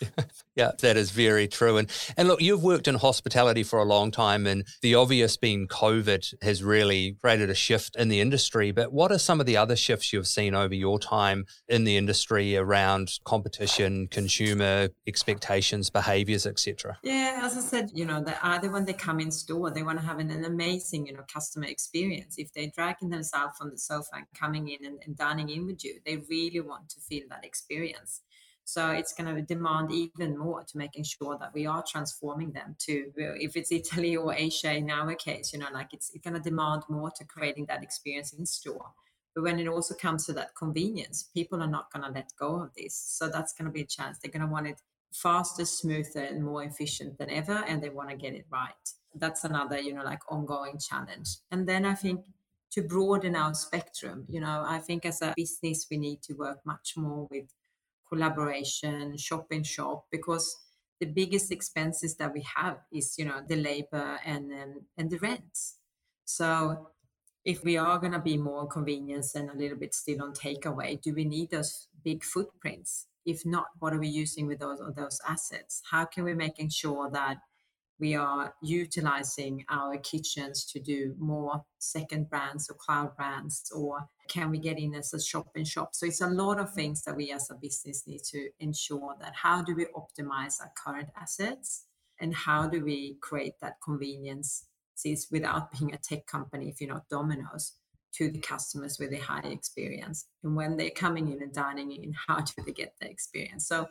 yeah, 0.55 0.71
that 0.79 0.97
is 0.97 1.11
very 1.11 1.47
true. 1.47 1.77
And 1.77 1.89
and 2.15 2.27
look, 2.27 2.41
you've 2.41 2.63
worked 2.63 2.87
in 2.87 2.95
hospitality 2.95 3.63
for 3.63 3.79
a 3.79 3.85
long 3.85 4.11
time, 4.11 4.45
and 4.47 4.65
the 4.81 4.95
obvious 4.95 5.37
being 5.37 5.67
COVID 5.67 6.43
has 6.43 6.63
really 6.63 7.17
created 7.21 7.49
a 7.49 7.55
shift 7.55 7.95
in 7.95 8.09
the 8.09 8.19
industry. 8.19 8.71
But 8.71 8.91
what 8.91 9.11
are 9.11 9.17
some 9.17 9.39
of 9.39 9.45
the 9.45 9.57
other 9.57 9.75
shifts 9.75 10.13
you've 10.13 10.27
seen 10.27 10.55
over 10.55 10.73
your 10.73 10.99
time 10.99 11.45
in 11.67 11.83
the 11.83 11.97
industry 11.97 12.57
around 12.57 13.19
competition, 13.23 14.07
consumer 14.07 14.89
expectations, 15.05 15.89
behaviors, 15.89 16.45
etc.? 16.45 16.97
Yeah, 17.03 17.39
as 17.43 17.57
I 17.57 17.61
said, 17.61 17.91
you 17.93 18.05
know, 18.05 18.21
that 18.23 18.39
either 18.43 18.71
when 18.71 18.85
they 18.85 18.93
come 18.93 19.19
in 19.19 19.31
store, 19.31 19.69
they 19.69 19.83
want 19.83 19.99
to 19.99 20.05
have 20.05 20.19
an, 20.19 20.31
an 20.31 20.45
amazing, 20.45 21.07
you 21.07 21.13
know, 21.13 21.23
customer 21.31 21.65
experience. 21.65 22.35
If 22.37 22.53
they're 22.53 22.71
dragging 22.73 23.09
themselves 23.09 23.57
on 23.61 23.69
the 23.69 23.77
sofa 23.77 24.09
and 24.13 24.25
coming 24.33 24.69
in 24.69 24.85
and, 24.85 24.99
and 25.05 25.15
dining 25.15 25.49
in 25.49 25.65
with 25.65 25.83
you, 25.83 25.99
they 26.05 26.17
really 26.29 26.61
want 26.61 26.89
to 26.89 26.99
feel 26.99 27.23
that 27.29 27.45
experience. 27.45 28.21
So 28.67 28.91
it's 28.91 29.13
going 29.13 29.33
to 29.33 29.41
demand 29.41 29.93
even 29.93 30.37
more 30.37 30.61
to 30.61 30.77
making 30.77 31.05
sure 31.05 31.37
that 31.39 31.53
we 31.53 31.65
are 31.65 31.81
transforming 31.89 32.51
them 32.51 32.75
to, 32.79 33.13
if 33.15 33.55
it's 33.55 33.71
Italy 33.71 34.17
or 34.17 34.33
Asia 34.33 34.75
in 34.75 34.91
our 34.91 35.15
case, 35.15 35.53
you 35.53 35.59
know, 35.59 35.69
like 35.73 35.93
it's, 35.93 36.11
it's 36.13 36.21
going 36.21 36.33
to 36.33 36.41
demand 36.41 36.83
more 36.89 37.09
to 37.11 37.23
creating 37.23 37.67
that 37.67 37.81
experience 37.81 38.33
in 38.33 38.45
store. 38.45 38.87
But 39.33 39.45
when 39.45 39.57
it 39.57 39.69
also 39.69 39.95
comes 39.95 40.25
to 40.25 40.33
that 40.33 40.53
convenience, 40.53 41.29
people 41.33 41.63
are 41.63 41.69
not 41.69 41.93
going 41.93 42.03
to 42.03 42.11
let 42.11 42.33
go 42.37 42.59
of 42.59 42.71
this. 42.75 42.93
So 42.93 43.29
that's 43.29 43.53
going 43.53 43.67
to 43.67 43.71
be 43.71 43.83
a 43.83 43.85
chance. 43.85 44.17
They're 44.17 44.33
going 44.33 44.45
to 44.45 44.51
want 44.51 44.67
it 44.67 44.81
faster, 45.13 45.63
smoother, 45.63 46.23
and 46.23 46.43
more 46.43 46.65
efficient 46.65 47.17
than 47.19 47.29
ever, 47.29 47.63
and 47.69 47.81
they 47.81 47.89
want 47.89 48.09
to 48.09 48.17
get 48.17 48.33
it 48.33 48.47
right. 48.51 48.73
That's 49.15 49.45
another, 49.45 49.79
you 49.79 49.93
know, 49.93 50.03
like 50.03 50.29
ongoing 50.29 50.77
challenge. 50.77 51.37
And 51.51 51.69
then 51.69 51.85
I 51.85 51.93
think 51.93 52.25
to 52.71 52.81
broaden 52.81 53.37
our 53.37 53.53
spectrum, 53.53 54.25
you 54.27 54.41
know, 54.41 54.65
I 54.67 54.79
think 54.79 55.05
as 55.05 55.21
a 55.21 55.33
business, 55.37 55.87
we 55.89 55.95
need 55.95 56.21
to 56.23 56.33
work 56.33 56.59
much 56.65 56.95
more 56.97 57.29
with 57.31 57.45
collaboration, 58.09 59.17
shop 59.17 59.47
in 59.51 59.63
shop, 59.63 60.05
because 60.11 60.55
the 60.99 61.05
biggest 61.05 61.51
expenses 61.51 62.15
that 62.17 62.33
we 62.33 62.43
have 62.55 62.77
is, 62.91 63.15
you 63.17 63.25
know, 63.25 63.41
the 63.47 63.55
labor 63.55 64.19
and 64.25 64.51
um, 64.51 64.81
and 64.97 65.09
the 65.09 65.19
rents. 65.19 65.77
So 66.25 66.89
if 67.45 67.63
we 67.63 67.77
are 67.77 67.97
going 67.99 68.11
to 68.11 68.19
be 68.19 68.37
more 68.37 68.67
convenience 68.67 69.35
and 69.35 69.49
a 69.49 69.57
little 69.57 69.77
bit 69.77 69.93
still 69.93 70.21
on 70.21 70.33
takeaway, 70.33 71.01
do 71.01 71.13
we 71.13 71.23
need 71.23 71.51
those 71.51 71.87
big 72.03 72.23
footprints? 72.23 73.07
If 73.25 73.45
not, 73.45 73.67
what 73.79 73.93
are 73.93 73.99
we 73.99 74.07
using 74.07 74.47
with 74.47 74.59
those 74.59 74.79
those 74.95 75.19
assets? 75.27 75.81
How 75.89 76.05
can 76.05 76.23
we 76.23 76.33
making 76.33 76.69
sure 76.69 77.09
that 77.11 77.37
we 77.99 78.15
are 78.15 78.53
utilizing 78.61 79.65
our 79.69 79.97
kitchens 79.97 80.65
to 80.65 80.79
do 80.79 81.15
more 81.17 81.63
second 81.79 82.29
brands 82.29 82.69
or 82.69 82.75
cloud 82.75 83.15
brands 83.15 83.71
or 83.75 84.07
can 84.29 84.51
we 84.51 84.59
get 84.59 84.77
in 84.77 84.93
as 84.93 85.13
a 85.13 85.21
shop 85.21 85.47
and 85.55 85.67
shop? 85.67 85.89
So 85.93 86.05
it's 86.05 86.21
a 86.21 86.29
lot 86.29 86.59
of 86.59 86.73
things 86.73 87.03
that 87.03 87.15
we 87.15 87.31
as 87.31 87.49
a 87.49 87.55
business 87.55 88.03
need 88.05 88.21
to 88.31 88.49
ensure 88.59 89.15
that 89.19 89.33
how 89.35 89.61
do 89.61 89.75
we 89.75 89.85
optimize 89.95 90.61
our 90.61 90.71
current 90.83 91.09
assets 91.19 91.85
and 92.19 92.35
how 92.35 92.67
do 92.67 92.83
we 92.83 93.17
create 93.21 93.53
that 93.61 93.75
convenience 93.83 94.65
since 94.95 95.27
without 95.31 95.71
being 95.79 95.93
a 95.93 95.97
tech 95.97 96.25
company 96.27 96.69
if 96.69 96.81
you're 96.81 96.93
not 96.93 97.09
domino's 97.09 97.73
to 98.13 98.31
the 98.31 98.39
customers 98.39 98.97
with 98.99 99.13
a 99.13 99.17
high 99.17 99.47
experience? 99.47 100.25
And 100.43 100.55
when 100.55 100.77
they're 100.77 100.89
coming 100.91 101.31
in 101.31 101.41
and 101.41 101.53
dining 101.53 101.91
in 101.91 102.13
how 102.27 102.41
do 102.41 102.53
they 102.65 102.73
get 102.73 102.93
the 102.99 103.09
experience? 103.09 103.67
So 103.67 103.87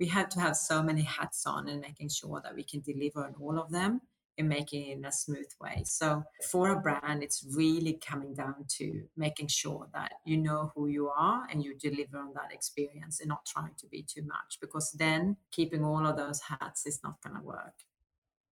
we 0.00 0.06
have 0.06 0.30
to 0.30 0.40
have 0.40 0.56
so 0.56 0.82
many 0.82 1.02
hats 1.02 1.46
on 1.46 1.68
and 1.68 1.80
making 1.80 2.08
sure 2.08 2.40
that 2.42 2.54
we 2.54 2.64
can 2.64 2.80
deliver 2.80 3.22
on 3.22 3.34
all 3.38 3.58
of 3.58 3.70
them 3.70 4.00
and 4.38 4.48
making 4.48 4.86
it 4.86 4.96
in 4.96 5.04
a 5.04 5.12
smooth 5.12 5.50
way. 5.60 5.82
So 5.84 6.24
for 6.50 6.70
a 6.70 6.80
brand, 6.80 7.22
it's 7.22 7.46
really 7.54 8.00
coming 8.04 8.32
down 8.32 8.64
to 8.78 9.02
making 9.16 9.48
sure 9.48 9.86
that 9.92 10.12
you 10.24 10.38
know 10.38 10.72
who 10.74 10.86
you 10.86 11.10
are 11.10 11.46
and 11.50 11.62
you 11.62 11.74
deliver 11.74 12.18
on 12.18 12.32
that 12.34 12.50
experience 12.50 13.20
and 13.20 13.28
not 13.28 13.44
trying 13.44 13.74
to 13.76 13.86
be 13.86 14.02
too 14.02 14.22
much 14.22 14.58
because 14.60 14.90
then 14.92 15.36
keeping 15.52 15.84
all 15.84 16.06
of 16.06 16.16
those 16.16 16.40
hats 16.40 16.86
is 16.86 17.00
not 17.04 17.20
going 17.22 17.36
to 17.36 17.42
work. 17.42 17.74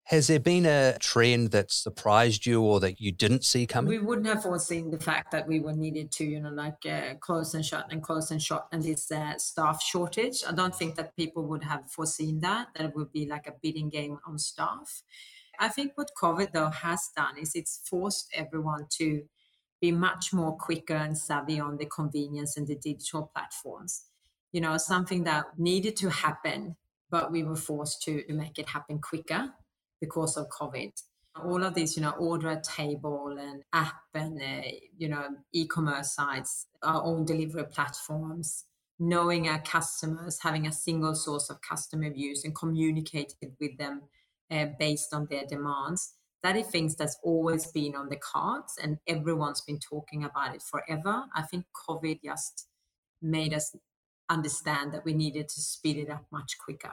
Has 0.08 0.28
there 0.28 0.40
been 0.40 0.66
a 0.66 0.98
trend 1.00 1.52
that 1.52 1.72
surprised 1.72 2.46
you 2.46 2.62
or 2.62 2.82
that 2.82 3.00
you 3.00 3.14
didn't 3.14 3.46
see 3.46 3.66
coming? 3.66 3.90
We 3.90 4.00
wouldn't 4.00 4.28
have 4.28 4.44
foreseen 4.44 4.92
the 4.92 5.00
fact 5.00 5.32
that 5.32 5.48
we 5.48 5.62
were 5.62 5.72
needed 5.72 6.12
to, 6.14 6.26
you 6.26 6.42
know, 6.42 6.50
like 6.50 6.86
uh, 6.86 7.14
close 7.22 7.54
and 7.54 7.66
shut 7.66 7.88
and 7.90 8.04
close 8.04 8.30
and 8.30 8.42
shut 8.42 8.68
and 8.74 8.84
this 8.84 9.10
uh, 9.10 9.38
staff 9.38 9.82
shortage. 9.82 10.44
I 10.48 10.52
don't 10.52 10.76
think 10.76 10.96
that 10.96 11.16
people 11.16 11.48
would 11.48 11.64
have 11.64 11.90
foreseen 11.90 12.42
that, 12.42 12.68
that 12.76 12.88
it 12.88 12.96
would 12.96 13.14
be 13.14 13.26
like 13.26 13.48
a 13.48 13.54
bidding 13.62 13.90
game 13.90 14.20
on 14.28 14.38
staff. 14.40 15.04
I 15.58 15.70
think 15.70 15.94
what 15.96 16.12
COVID 16.22 16.52
though 16.52 16.70
has 16.70 17.10
done 17.16 17.38
is 17.38 17.56
it's 17.56 17.80
forced 17.90 18.30
everyone 18.34 18.88
to 18.98 19.24
be 19.80 19.94
much 19.94 20.34
more 20.34 20.58
quicker 20.58 20.96
and 20.96 21.18
savvy 21.18 21.62
on 21.62 21.78
the 21.78 21.86
convenience 21.86 22.58
and 22.58 22.68
the 22.68 22.76
digital 22.76 23.32
platforms. 23.34 24.04
You 24.52 24.60
know, 24.60 24.76
something 24.78 25.24
that 25.24 25.58
needed 25.58 25.96
to 25.98 26.10
happen, 26.10 26.76
but 27.10 27.32
we 27.32 27.44
were 27.44 27.56
forced 27.56 28.02
to 28.04 28.22
make 28.28 28.60
it 28.60 28.68
happen 28.68 29.00
quicker 29.00 29.54
because 30.04 30.36
of 30.36 30.50
COVID. 30.50 30.92
All 31.46 31.64
of 31.64 31.74
these, 31.76 31.96
you 31.96 32.04
know, 32.04 32.16
order 32.20 32.62
table 32.62 33.38
and 33.40 33.64
app 33.72 34.02
and, 34.14 34.40
uh, 34.42 34.68
you 34.98 35.08
know, 35.08 35.28
e-commerce 35.54 36.14
sites, 36.14 36.68
our 36.84 37.02
own 37.04 37.24
delivery 37.26 37.64
platforms, 37.72 38.66
knowing 39.00 39.48
our 39.48 39.62
customers, 39.62 40.40
having 40.42 40.68
a 40.68 40.74
single 40.74 41.16
source 41.16 41.50
of 41.50 41.62
customer 41.62 42.12
views 42.12 42.44
and 42.44 42.54
communicating 42.54 43.56
with 43.62 43.78
them 43.78 44.02
uh, 44.52 44.66
based 44.78 45.14
on 45.14 45.28
their 45.30 45.46
demands. 45.46 46.14
That 46.44 46.58
is 46.58 46.68
things 46.68 46.98
that's 46.98 47.18
always 47.24 47.68
been 47.68 47.96
on 47.96 48.10
the 48.10 48.18
cards 48.18 48.74
and 48.82 48.98
everyone's 49.08 49.62
been 49.62 49.80
talking 49.80 50.26
about 50.26 50.54
it 50.54 50.62
forever. 50.62 51.24
I 51.34 51.44
think 51.44 51.66
COVID 51.88 52.20
just 52.26 52.68
made 53.22 53.54
us 53.54 53.74
understand 54.30 54.94
that 54.94 55.06
we 55.06 55.14
needed 55.14 55.48
to 55.48 55.62
speed 55.62 55.98
it 55.98 56.10
up 56.10 56.26
much 56.30 56.58
quicker. 56.64 56.92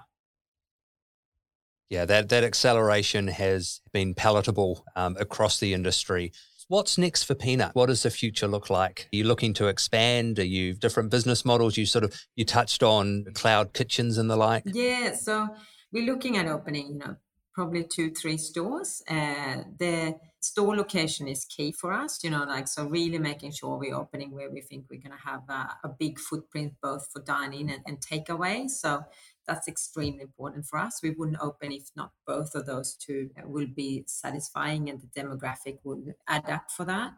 Yeah, 1.90 2.04
that, 2.04 2.28
that 2.28 2.44
acceleration 2.44 3.26
has 3.26 3.80
been 3.92 4.14
palatable 4.14 4.86
um, 4.94 5.16
across 5.18 5.58
the 5.58 5.74
industry. 5.74 6.32
What's 6.68 6.96
next 6.96 7.24
for 7.24 7.34
P'Nut? 7.34 7.74
What 7.74 7.86
does 7.86 8.04
the 8.04 8.10
future 8.10 8.46
look 8.46 8.70
like? 8.70 9.08
Are 9.12 9.16
you 9.16 9.24
looking 9.24 9.52
to 9.54 9.66
expand? 9.66 10.38
Are 10.38 10.44
you 10.44 10.72
different 10.74 11.10
business 11.10 11.44
models? 11.44 11.76
You 11.76 11.84
sort 11.84 12.04
of 12.04 12.14
you 12.36 12.44
touched 12.44 12.84
on 12.84 13.24
cloud 13.34 13.72
kitchens 13.72 14.18
and 14.18 14.30
the 14.30 14.36
like. 14.36 14.62
Yeah, 14.66 15.16
so 15.16 15.48
we're 15.92 16.06
looking 16.06 16.36
at 16.36 16.46
opening, 16.46 16.92
you 16.92 16.98
know, 16.98 17.16
probably 17.54 17.82
two, 17.92 18.12
three 18.12 18.38
stores. 18.38 19.02
Uh, 19.10 19.64
the 19.80 20.14
store 20.40 20.74
location 20.74 21.28
is 21.28 21.44
key 21.44 21.70
for 21.70 21.92
us, 21.92 22.24
you 22.24 22.30
know, 22.30 22.44
like 22.44 22.66
so 22.66 22.86
really 22.86 23.18
making 23.18 23.52
sure 23.52 23.76
we're 23.76 23.94
opening 23.94 24.32
where 24.32 24.50
we 24.50 24.62
think 24.62 24.86
we're 24.90 25.00
going 25.00 25.16
to 25.16 25.28
have 25.28 25.42
a, 25.48 25.76
a, 25.84 25.88
big 25.88 26.18
footprint 26.18 26.72
both 26.82 27.08
for 27.12 27.20
dining 27.20 27.70
and, 27.70 27.82
and 27.86 28.00
takeaway. 28.00 28.68
So 28.68 29.02
that's 29.46 29.68
extremely 29.68 30.22
important 30.22 30.64
for 30.64 30.78
us. 30.78 31.00
We 31.02 31.10
wouldn't 31.10 31.42
open 31.42 31.72
if 31.72 31.90
not 31.94 32.12
both 32.26 32.54
of 32.54 32.64
those 32.64 32.94
two 32.94 33.30
will 33.44 33.66
be 33.66 34.04
satisfying 34.06 34.88
and 34.88 35.00
the 35.00 35.20
demographic 35.20 35.78
would 35.84 36.14
adapt 36.26 36.70
for 36.70 36.84
that. 36.86 37.12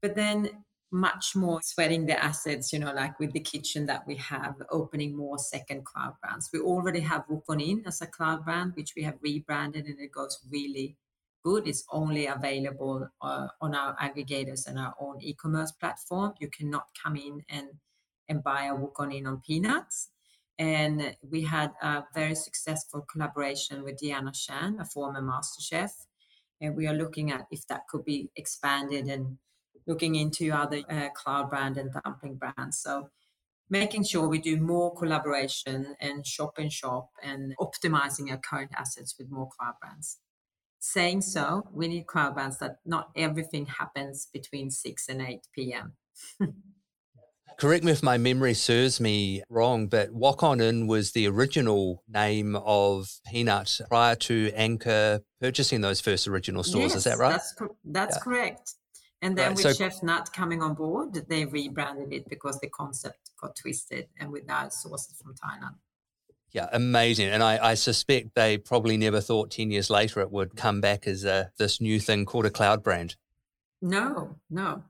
But 0.00 0.14
then 0.14 0.64
much 0.92 1.34
more 1.34 1.60
sweating 1.62 2.06
the 2.06 2.22
assets, 2.22 2.72
you 2.72 2.78
know, 2.78 2.92
like 2.92 3.18
with 3.18 3.32
the 3.32 3.40
kitchen 3.40 3.86
that 3.86 4.06
we 4.06 4.14
have, 4.16 4.54
opening 4.70 5.16
more 5.16 5.38
second 5.38 5.84
cloud 5.84 6.14
brands. 6.20 6.50
We 6.52 6.60
already 6.60 7.00
have 7.00 7.24
Wok 7.28 7.44
On 7.48 7.60
In 7.60 7.82
as 7.86 8.02
a 8.02 8.06
cloud 8.06 8.44
brand, 8.44 8.74
which 8.76 8.92
we 8.94 9.02
have 9.02 9.14
rebranded 9.22 9.86
and 9.86 9.98
it 9.98 10.12
goes 10.12 10.38
really 10.50 10.96
good. 11.42 11.66
It's 11.66 11.84
only 11.90 12.26
available 12.26 13.08
uh, 13.20 13.48
on 13.60 13.74
our 13.74 13.96
aggregators 13.96 14.66
and 14.66 14.78
our 14.78 14.94
own 15.00 15.20
e-commerce 15.20 15.72
platform. 15.72 16.34
You 16.40 16.48
cannot 16.48 16.86
come 17.02 17.16
in 17.16 17.42
and, 17.48 17.68
and 18.28 18.42
buy 18.42 18.64
a 18.64 18.74
Wok 18.74 19.00
On 19.00 19.12
In 19.12 19.26
on 19.26 19.40
Peanuts. 19.46 20.10
And 20.58 21.16
we 21.28 21.42
had 21.42 21.72
a 21.82 22.04
very 22.14 22.34
successful 22.34 23.04
collaboration 23.10 23.82
with 23.82 23.98
Diana 23.98 24.32
Chan, 24.32 24.78
a 24.80 24.84
former 24.84 25.22
master 25.22 25.60
chef. 25.60 25.92
And 26.60 26.76
we 26.76 26.86
are 26.86 26.94
looking 26.94 27.32
at 27.32 27.46
if 27.50 27.66
that 27.66 27.88
could 27.88 28.04
be 28.04 28.30
expanded 28.36 29.06
and 29.08 29.38
looking 29.86 30.14
into 30.14 30.50
other 30.52 30.82
uh, 30.88 31.08
cloud 31.10 31.50
brand 31.50 31.76
and 31.76 31.90
dumpling 32.04 32.36
brands. 32.36 32.78
So 32.78 33.08
making 33.68 34.04
sure 34.04 34.28
we 34.28 34.38
do 34.38 34.58
more 34.58 34.94
collaboration 34.94 35.96
and 36.00 36.26
shop 36.26 36.58
and 36.58 36.72
shop 36.72 37.08
and 37.22 37.54
optimizing 37.58 38.30
our 38.30 38.36
current 38.36 38.70
assets 38.76 39.16
with 39.18 39.30
more 39.30 39.48
cloud 39.58 39.74
brands. 39.80 40.18
Saying 40.84 41.20
so, 41.20 41.68
we 41.72 41.86
need 41.86 42.08
cloud 42.08 42.34
brands 42.34 42.58
that 42.58 42.78
not 42.84 43.10
everything 43.14 43.66
happens 43.66 44.26
between 44.32 44.68
6 44.68 45.08
and 45.08 45.22
8 45.22 45.46
p.m. 45.54 45.92
Correct 47.56 47.84
me 47.84 47.92
if 47.92 48.02
my 48.02 48.18
memory 48.18 48.52
serves 48.52 49.00
me 49.00 49.44
wrong, 49.48 49.86
but 49.86 50.10
Wok 50.10 50.42
On 50.42 50.60
In 50.60 50.88
was 50.88 51.12
the 51.12 51.28
original 51.28 52.02
name 52.08 52.56
of 52.56 53.08
P'Nut 53.32 53.80
prior 53.86 54.16
to 54.16 54.50
Anchor 54.56 55.20
purchasing 55.40 55.82
those 55.82 56.00
first 56.00 56.26
original 56.26 56.64
stores. 56.64 56.90
Yes, 56.90 56.96
Is 56.96 57.04
that 57.04 57.18
right? 57.18 57.30
That's, 57.30 57.52
co- 57.52 57.76
that's 57.84 58.16
yeah. 58.16 58.20
correct. 58.20 58.74
And 59.22 59.38
then 59.38 59.50
right, 59.50 59.56
with 59.56 59.62
so, 59.62 59.72
Chef 59.72 60.02
Nut 60.02 60.30
coming 60.32 60.62
on 60.62 60.74
board, 60.74 61.14
they 61.28 61.44
rebranded 61.44 62.12
it 62.12 62.28
because 62.28 62.58
the 62.58 62.68
concept 62.70 63.30
got 63.40 63.54
twisted 63.54 64.08
and 64.18 64.32
with 64.32 64.48
that 64.48 64.72
sources 64.72 65.22
from 65.22 65.34
Thailand. 65.34 65.76
Yeah, 66.52 66.68
amazing. 66.72 67.28
And 67.28 67.42
I, 67.42 67.70
I, 67.70 67.74
suspect 67.74 68.34
they 68.34 68.58
probably 68.58 68.98
never 68.98 69.22
thought 69.22 69.50
10 69.50 69.70
years 69.70 69.88
later 69.88 70.20
it 70.20 70.30
would 70.30 70.54
come 70.54 70.82
back 70.82 71.06
as 71.06 71.24
a, 71.24 71.50
this 71.58 71.80
new 71.80 71.98
thing 71.98 72.26
called 72.26 72.44
a 72.44 72.50
cloud 72.50 72.82
brand. 72.82 73.16
No, 73.80 74.36
no. 74.50 74.82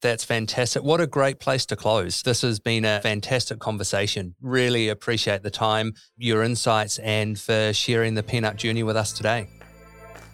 That's 0.00 0.24
fantastic. 0.24 0.82
What 0.82 1.00
a 1.00 1.06
great 1.06 1.40
place 1.40 1.64
to 1.66 1.76
close. 1.76 2.22
This 2.22 2.42
has 2.42 2.58
been 2.58 2.84
a 2.84 3.00
fantastic 3.00 3.58
conversation. 3.58 4.34
Really 4.40 4.88
appreciate 4.88 5.42
the 5.42 5.50
time, 5.50 5.94
your 6.16 6.42
insights, 6.42 6.98
and 6.98 7.38
for 7.38 7.72
sharing 7.72 8.14
the 8.14 8.22
P'Nut 8.22 8.56
journey 8.56 8.82
with 8.82 8.96
us 8.96 9.12
today. 9.12 9.48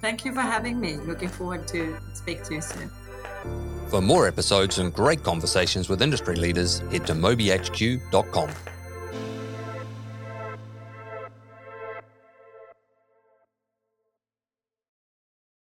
Thank 0.00 0.24
you 0.24 0.32
for 0.32 0.40
having 0.40 0.80
me. 0.80 0.96
Looking 0.96 1.28
forward 1.28 1.68
to 1.68 1.96
speak 2.14 2.42
to 2.44 2.54
you 2.54 2.60
soon. 2.60 2.90
For 3.88 4.00
more 4.00 4.26
episodes 4.26 4.78
and 4.78 4.92
great 4.92 5.22
conversations 5.22 5.88
with 5.88 6.00
industry 6.00 6.36
leaders, 6.36 6.78
head 6.90 7.06
to 7.06 7.12
mobihq.com. 7.12 8.50